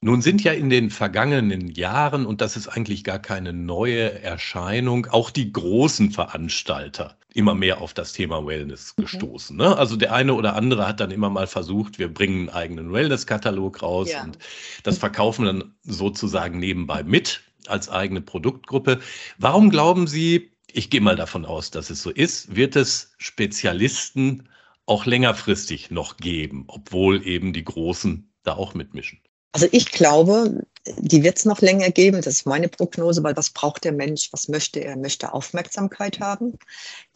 Nun 0.00 0.20
sind 0.20 0.44
ja 0.44 0.52
in 0.52 0.68
den 0.68 0.90
vergangenen 0.90 1.68
Jahren, 1.68 2.26
und 2.26 2.42
das 2.42 2.56
ist 2.56 2.68
eigentlich 2.68 3.04
gar 3.04 3.18
keine 3.18 3.54
neue 3.54 4.20
Erscheinung, 4.22 5.06
auch 5.06 5.30
die 5.30 5.50
großen 5.50 6.10
Veranstalter 6.10 7.16
immer 7.32 7.54
mehr 7.54 7.80
auf 7.80 7.94
das 7.94 8.12
Thema 8.12 8.46
Wellness 8.46 8.94
mhm. 8.96 9.02
gestoßen. 9.02 9.56
Ne? 9.56 9.76
Also 9.76 9.96
der 9.96 10.12
eine 10.12 10.34
oder 10.34 10.56
andere 10.56 10.86
hat 10.86 11.00
dann 11.00 11.10
immer 11.10 11.30
mal 11.30 11.46
versucht, 11.46 11.98
wir 11.98 12.12
bringen 12.12 12.48
einen 12.48 12.50
eigenen 12.50 12.92
Wellness-Katalog 12.92 13.82
raus 13.82 14.10
ja. 14.10 14.24
und 14.24 14.38
das 14.82 14.98
verkaufen 14.98 15.46
dann 15.46 15.74
sozusagen 15.84 16.58
nebenbei 16.58 17.02
mit 17.02 17.40
als 17.66 17.88
eigene 17.88 18.20
Produktgruppe. 18.20 19.00
Warum 19.38 19.70
glauben 19.70 20.06
Sie, 20.06 20.53
ich 20.74 20.90
gehe 20.90 21.00
mal 21.00 21.16
davon 21.16 21.44
aus, 21.44 21.70
dass 21.70 21.90
es 21.90 22.02
so 22.02 22.10
ist, 22.10 22.54
wird 22.56 22.76
es 22.76 23.12
Spezialisten 23.18 24.48
auch 24.86 25.06
längerfristig 25.06 25.90
noch 25.90 26.16
geben, 26.16 26.64
obwohl 26.66 27.26
eben 27.26 27.52
die 27.52 27.64
Großen 27.64 28.32
da 28.42 28.54
auch 28.54 28.74
mitmischen. 28.74 29.20
Also 29.52 29.68
ich 29.70 29.92
glaube, 29.92 30.66
die 30.98 31.22
wird 31.22 31.38
es 31.38 31.44
noch 31.44 31.60
länger 31.60 31.90
geben. 31.90 32.20
Das 32.20 32.34
ist 32.34 32.46
meine 32.46 32.68
Prognose, 32.68 33.22
weil 33.22 33.36
was 33.36 33.50
braucht 33.50 33.84
der 33.84 33.92
Mensch? 33.92 34.30
Was 34.32 34.48
möchte 34.48 34.80
er? 34.80 34.90
Er 34.90 34.96
möchte 34.96 35.32
Aufmerksamkeit 35.32 36.18
haben. 36.18 36.58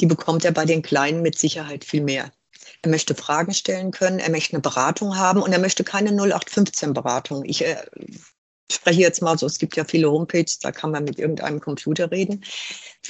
Die 0.01 0.07
bekommt 0.07 0.45
er 0.45 0.53
bei 0.53 0.65
den 0.65 0.83
Kleinen 0.83 1.21
mit 1.21 1.37
Sicherheit 1.37 1.85
viel 1.85 2.03
mehr. 2.03 2.31
Er 2.83 2.91
möchte 2.91 3.17
Fragen 3.17 3.53
stellen 3.53 3.91
können, 3.91 4.21
er 4.21 4.31
möchte 4.31 4.53
eine 4.53 4.63
Beratung 4.63 5.17
haben 5.17 5.43
und 5.43 5.53
er 5.53 5.59
möchte 5.59 5.83
keine 5.83 6.11
0815-Beratung. 6.11 7.45
Ich 7.45 7.65
äh, 7.65 7.77
spreche 8.71 9.01
jetzt 9.01 9.23
mal 9.23 9.39
so, 9.39 9.47
es 9.47 9.59
gibt 9.59 9.77
ja 9.77 9.85
viele 9.85 10.11
Homepages, 10.11 10.59
da 10.61 10.71
kann 10.71 10.91
man 10.91 11.05
mit 11.05 11.19
irgendeinem 11.19 11.61
Computer 11.61 12.11
reden. 12.11 12.45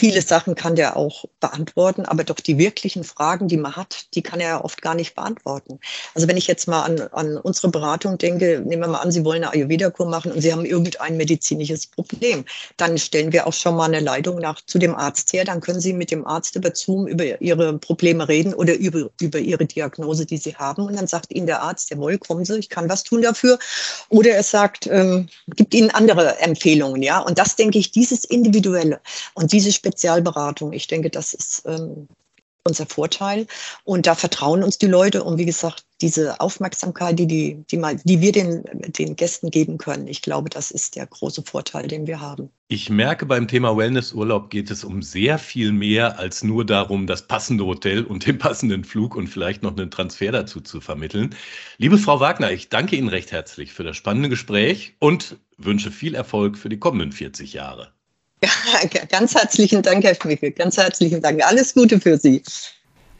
Viele 0.01 0.23
Sachen 0.23 0.55
kann 0.55 0.77
der 0.77 0.97
auch 0.97 1.25
beantworten, 1.41 2.05
aber 2.05 2.23
doch 2.23 2.39
die 2.39 2.57
wirklichen 2.57 3.03
Fragen, 3.03 3.49
die 3.49 3.57
man 3.57 3.75
hat, 3.75 4.07
die 4.15 4.23
kann 4.23 4.39
er 4.39 4.65
oft 4.65 4.81
gar 4.81 4.95
nicht 4.95 5.17
beantworten. 5.17 5.81
Also 6.15 6.29
wenn 6.29 6.37
ich 6.37 6.47
jetzt 6.47 6.69
mal 6.69 6.83
an, 6.83 7.01
an 7.11 7.37
unsere 7.37 7.69
Beratung 7.69 8.17
denke, 8.17 8.63
nehmen 8.65 8.83
wir 8.83 8.87
mal 8.87 9.01
an, 9.01 9.11
Sie 9.11 9.25
wollen 9.25 9.43
eine 9.43 9.53
Ayurveda-Kur 9.55 10.07
machen 10.07 10.31
und 10.31 10.41
Sie 10.41 10.53
haben 10.53 10.65
irgendein 10.65 11.17
medizinisches 11.17 11.89
Problem, 11.89 12.45
dann 12.77 12.97
stellen 12.97 13.33
wir 13.33 13.49
auch 13.49 13.53
schon 13.53 13.75
mal 13.75 13.87
eine 13.87 13.99
Leitung 13.99 14.39
nach 14.39 14.61
zu 14.65 14.79
dem 14.79 14.95
Arzt 14.95 15.33
her. 15.33 15.45
Dann 15.45 15.61
können 15.61 15.81
Sie 15.81 15.93
mit 15.93 16.13
dem 16.13 16.25
Arzt 16.25 16.55
über 16.55 16.73
Zoom 16.73 17.09
über 17.09 17.41
Ihre 17.41 17.77
Probleme 17.77 18.29
reden 18.29 18.55
oder 18.55 18.77
über, 18.77 19.11
über 19.21 19.41
Ihre 19.41 19.67
Diagnose, 19.67 20.27
die 20.27 20.39
Sie 20.39 20.55
haben. 20.55 20.87
Und 20.87 20.95
dann 20.95 21.09
sagt 21.09 21.35
Ihnen 21.35 21.49
der 21.49 21.63
Arzt, 21.63 21.91
jawohl, 21.91 22.19
kommen 22.19 22.45
Sie, 22.45 22.57
ich 22.57 22.69
kann 22.69 22.89
was 22.89 23.03
tun 23.03 23.23
dafür. 23.23 23.59
Oder 24.11 24.31
er 24.31 24.45
sagt, 24.45 24.87
ähm, 24.87 25.29
gibt 25.57 25.75
Ihnen 25.75 25.91
andere 25.91 26.39
Empfehlungen, 26.39 27.03
ja. 27.03 27.19
Und 27.19 27.37
das 27.37 27.57
denke 27.57 27.81
ich, 27.81 27.91
dieses 27.91 28.25
Individuelle 28.25 29.01
und 29.35 29.51
diese 29.51 29.73
Spezialberatung. 29.89 30.73
Ich 30.73 30.87
denke, 30.87 31.11
das 31.11 31.33
ist 31.33 31.63
ähm, 31.67 32.09
unser 32.65 32.87
Vorteil. 32.87 33.47
Und 33.85 34.07
da 34.07 34.15
vertrauen 34.15 34.63
uns 34.63 34.79
die 34.79 34.87
Leute. 34.87 35.25
Und 35.25 35.39
wie 35.39 35.47
gesagt, 35.47 35.85
diese 36.01 36.41
Aufmerksamkeit, 36.41 37.19
die, 37.19 37.27
die, 37.27 37.65
die, 37.71 37.79
mal, 37.79 37.97
die 38.05 38.21
wir 38.21 38.33
den, 38.33 38.63
den 38.73 39.17
Gästen 39.17 39.51
geben 39.51 39.79
können, 39.79 40.07
ich 40.07 40.23
glaube, 40.23 40.51
das 40.51 40.71
ist 40.71 40.95
der 40.95 41.07
große 41.07 41.43
Vorteil, 41.43 41.89
den 41.89 42.07
wir 42.07 42.21
haben. 42.21 42.51
Ich 42.69 42.91
merke, 42.91 43.25
beim 43.25 43.49
Thema 43.49 43.77
Wellnessurlaub 43.77 44.51
geht 44.51 44.71
es 44.71 44.85
um 44.85 45.03
sehr 45.03 45.39
viel 45.39 45.73
mehr 45.73 46.19
als 46.19 46.45
nur 46.45 46.67
darum, 46.67 47.07
das 47.07 47.27
passende 47.27 47.65
Hotel 47.65 48.05
und 48.05 48.27
den 48.27 48.39
passenden 48.39 48.85
Flug 48.85 49.17
und 49.17 49.29
vielleicht 49.29 49.63
noch 49.63 49.77
einen 49.77 49.91
Transfer 49.91 50.31
dazu 50.31 50.61
zu 50.61 50.81
vermitteln. 50.81 51.35
Liebe 51.79 51.97
Frau 51.97 52.21
Wagner, 52.21 52.53
ich 52.53 52.69
danke 52.69 52.97
Ihnen 52.97 53.09
recht 53.09 53.33
herzlich 53.33 53.73
für 53.73 53.85
das 53.85 53.97
spannende 53.97 54.29
Gespräch 54.29 54.95
und 54.99 55.39
wünsche 55.57 55.91
viel 55.91 56.15
Erfolg 56.15 56.59
für 56.59 56.69
die 56.69 56.79
kommenden 56.79 57.13
40 57.13 57.55
Jahre. 57.55 57.93
Ja, 58.43 58.51
ganz 59.11 59.35
herzlichen 59.35 59.83
Dank, 59.83 60.05
Herr 60.05 60.15
Schmickel. 60.15 60.53
Ganz 60.53 60.77
herzlichen 60.77 61.21
Dank. 61.21 61.45
Alles 61.45 61.75
Gute 61.75 62.01
für 62.01 62.17
Sie. 62.19 62.43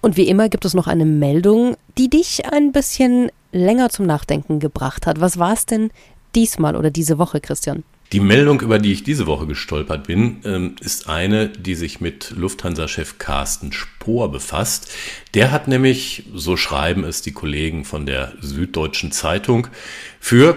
Und 0.01 0.17
wie 0.17 0.29
immer 0.29 0.49
gibt 0.49 0.65
es 0.65 0.75
noch 0.75 0.87
eine 0.87 1.05
Meldung, 1.05 1.77
die 1.97 2.09
dich 2.09 2.45
ein 2.53 2.71
bisschen 2.73 3.31
länger 3.51 3.91
zum 3.91 4.07
Nachdenken 4.07 4.61
gebracht 4.61 5.07
hat. 5.07 5.21
Was 5.21 5.39
war 5.39 5.55
es 5.55 5.67
denn 5.67 5.91
diesmal 6.35 6.77
oder 6.77 6.91
diese 6.91 7.19
Woche, 7.19 7.41
Christian? 7.41 7.83
Die 8.13 8.21
Meldung, 8.21 8.61
über 8.61 8.79
die 8.79 8.93
ich 8.93 9.03
diese 9.03 9.27
Woche 9.27 9.47
gestolpert 9.47 10.07
bin, 10.07 10.41
ähm, 10.45 10.77
ist 10.81 11.09
eine, 11.09 11.49
die 11.49 11.75
sich 11.75 12.01
mit 12.01 12.31
Lufthansa-Chef 12.31 13.19
Carsten 13.19 13.73
Spohr 13.73 14.31
befasst. 14.31 14.89
Der 15.35 15.51
hat 15.51 15.69
nämlich, 15.69 16.25
so 16.33 16.57
schreiben 16.57 17.05
es 17.05 17.21
die 17.21 17.33
Kollegen 17.33 17.85
von 17.85 18.07
der 18.07 18.33
Süddeutschen 18.41 19.13
Zeitung, 19.13 19.67
für 20.21 20.57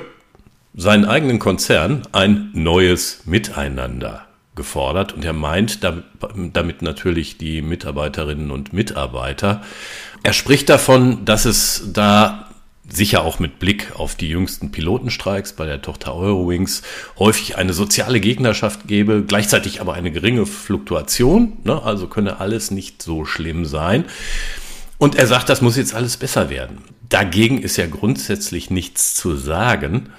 seinen 0.74 1.04
eigenen 1.04 1.40
Konzern 1.40 2.04
ein 2.14 2.52
neues 2.54 3.24
Miteinander 3.26 4.28
gefordert 4.56 5.14
und 5.14 5.24
er 5.24 5.34
meint 5.34 5.80
damit 5.84 6.82
natürlich 6.82 7.38
die 7.38 7.62
Mitarbeiterinnen 7.62 8.52
und 8.52 8.74
Mitarbeiter. 8.74 9.64
Er 10.24 10.34
spricht 10.34 10.70
davon, 10.70 11.24
dass 11.26 11.46
es 11.46 11.90
da 11.94 12.48
sicher 12.88 13.24
auch 13.24 13.40
mit 13.40 13.60
Blick 13.60 13.94
auf 13.98 14.16
die 14.16 14.30
jüngsten 14.30 14.72
Pilotenstreiks 14.72 15.54
bei 15.54 15.66
der 15.66 15.82
Tochter 15.82 16.14
Eurowings 16.16 16.82
häufig 17.18 17.58
eine 17.58 17.74
soziale 17.74 18.20
Gegnerschaft 18.20 18.88
gebe, 18.88 19.24
gleichzeitig 19.26 19.80
aber 19.80 19.94
eine 19.94 20.12
geringe 20.12 20.46
Fluktuation, 20.46 21.54
ne? 21.64 21.82
also 21.82 22.08
könne 22.08 22.40
alles 22.40 22.72
nicht 22.72 23.02
so 23.02 23.24
schlimm 23.24 23.66
sein. 23.66 24.06
Und 24.98 25.16
er 25.16 25.28
sagt, 25.28 25.50
das 25.50 25.62
muss 25.62 25.78
jetzt 25.78 25.96
alles 25.96 26.18
besser 26.18 26.50
werden. 26.50 26.80
Dagegen 27.10 27.62
ist 27.62 27.78
ja 27.78 27.88
grundsätzlich 27.88 28.70
nichts 28.70 29.16
zu 29.16 29.36
sagen. 29.36 30.10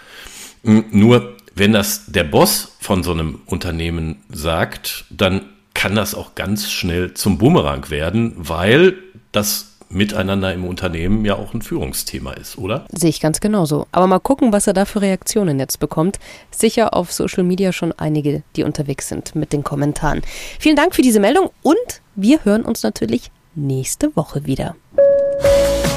Nur 0.62 1.36
wenn 1.54 1.72
das 1.72 2.06
der 2.06 2.24
Boss 2.24 2.72
von 2.80 3.02
so 3.02 3.12
einem 3.12 3.40
Unternehmen 3.46 4.22
sagt, 4.30 5.04
dann 5.10 5.42
kann 5.74 5.94
das 5.94 6.14
auch 6.14 6.34
ganz 6.34 6.70
schnell 6.70 7.14
zum 7.14 7.38
Bumerang 7.38 7.90
werden, 7.90 8.34
weil 8.36 8.94
das 9.32 9.68
Miteinander 9.88 10.54
im 10.54 10.64
Unternehmen 10.64 11.24
ja 11.24 11.36
auch 11.36 11.52
ein 11.52 11.60
Führungsthema 11.60 12.32
ist, 12.32 12.56
oder? 12.56 12.86
Sehe 12.92 13.10
ich 13.10 13.20
ganz 13.20 13.40
genauso. 13.40 13.86
Aber 13.92 14.06
mal 14.06 14.20
gucken, 14.20 14.52
was 14.52 14.66
er 14.66 14.72
da 14.72 14.86
für 14.86 15.02
Reaktionen 15.02 15.58
jetzt 15.58 15.80
bekommt. 15.80 16.18
Sicher 16.50 16.94
auf 16.94 17.12
Social 17.12 17.42
Media 17.42 17.72
schon 17.72 17.92
einige, 17.92 18.42
die 18.56 18.64
unterwegs 18.64 19.08
sind 19.08 19.34
mit 19.34 19.52
den 19.52 19.62
Kommentaren. 19.62 20.22
Vielen 20.58 20.76
Dank 20.76 20.94
für 20.94 21.02
diese 21.02 21.20
Meldung 21.20 21.50
und 21.62 21.76
wir 22.14 22.44
hören 22.44 22.62
uns 22.62 22.82
natürlich 22.82 23.30
nächste 23.54 24.16
Woche 24.16 24.46
wieder. 24.46 24.76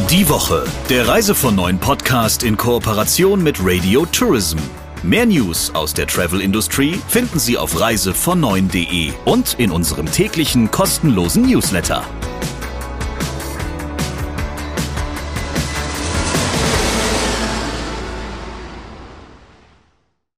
Die 0.10 0.28
Woche, 0.30 0.66
der 0.90 1.08
Reise 1.08 1.34
von 1.34 1.56
neuen 1.56 1.80
Podcast 1.80 2.44
in 2.44 2.58
Kooperation 2.58 3.42
mit 3.42 3.58
Radio 3.62 4.06
Tourism. 4.06 4.58
Mehr 5.06 5.28
News 5.28 5.70
aus 5.76 5.94
der 5.94 6.08
Travel 6.08 6.42
Industry 6.42 7.00
finden 7.08 7.38
Sie 7.38 7.60
auf 7.60 7.76
reisevon9.de 7.76 9.14
und 9.26 9.54
in 9.60 9.70
unserem 9.70 10.12
täglichen 10.12 10.72
kostenlosen 10.72 11.44
Newsletter. 11.44 12.04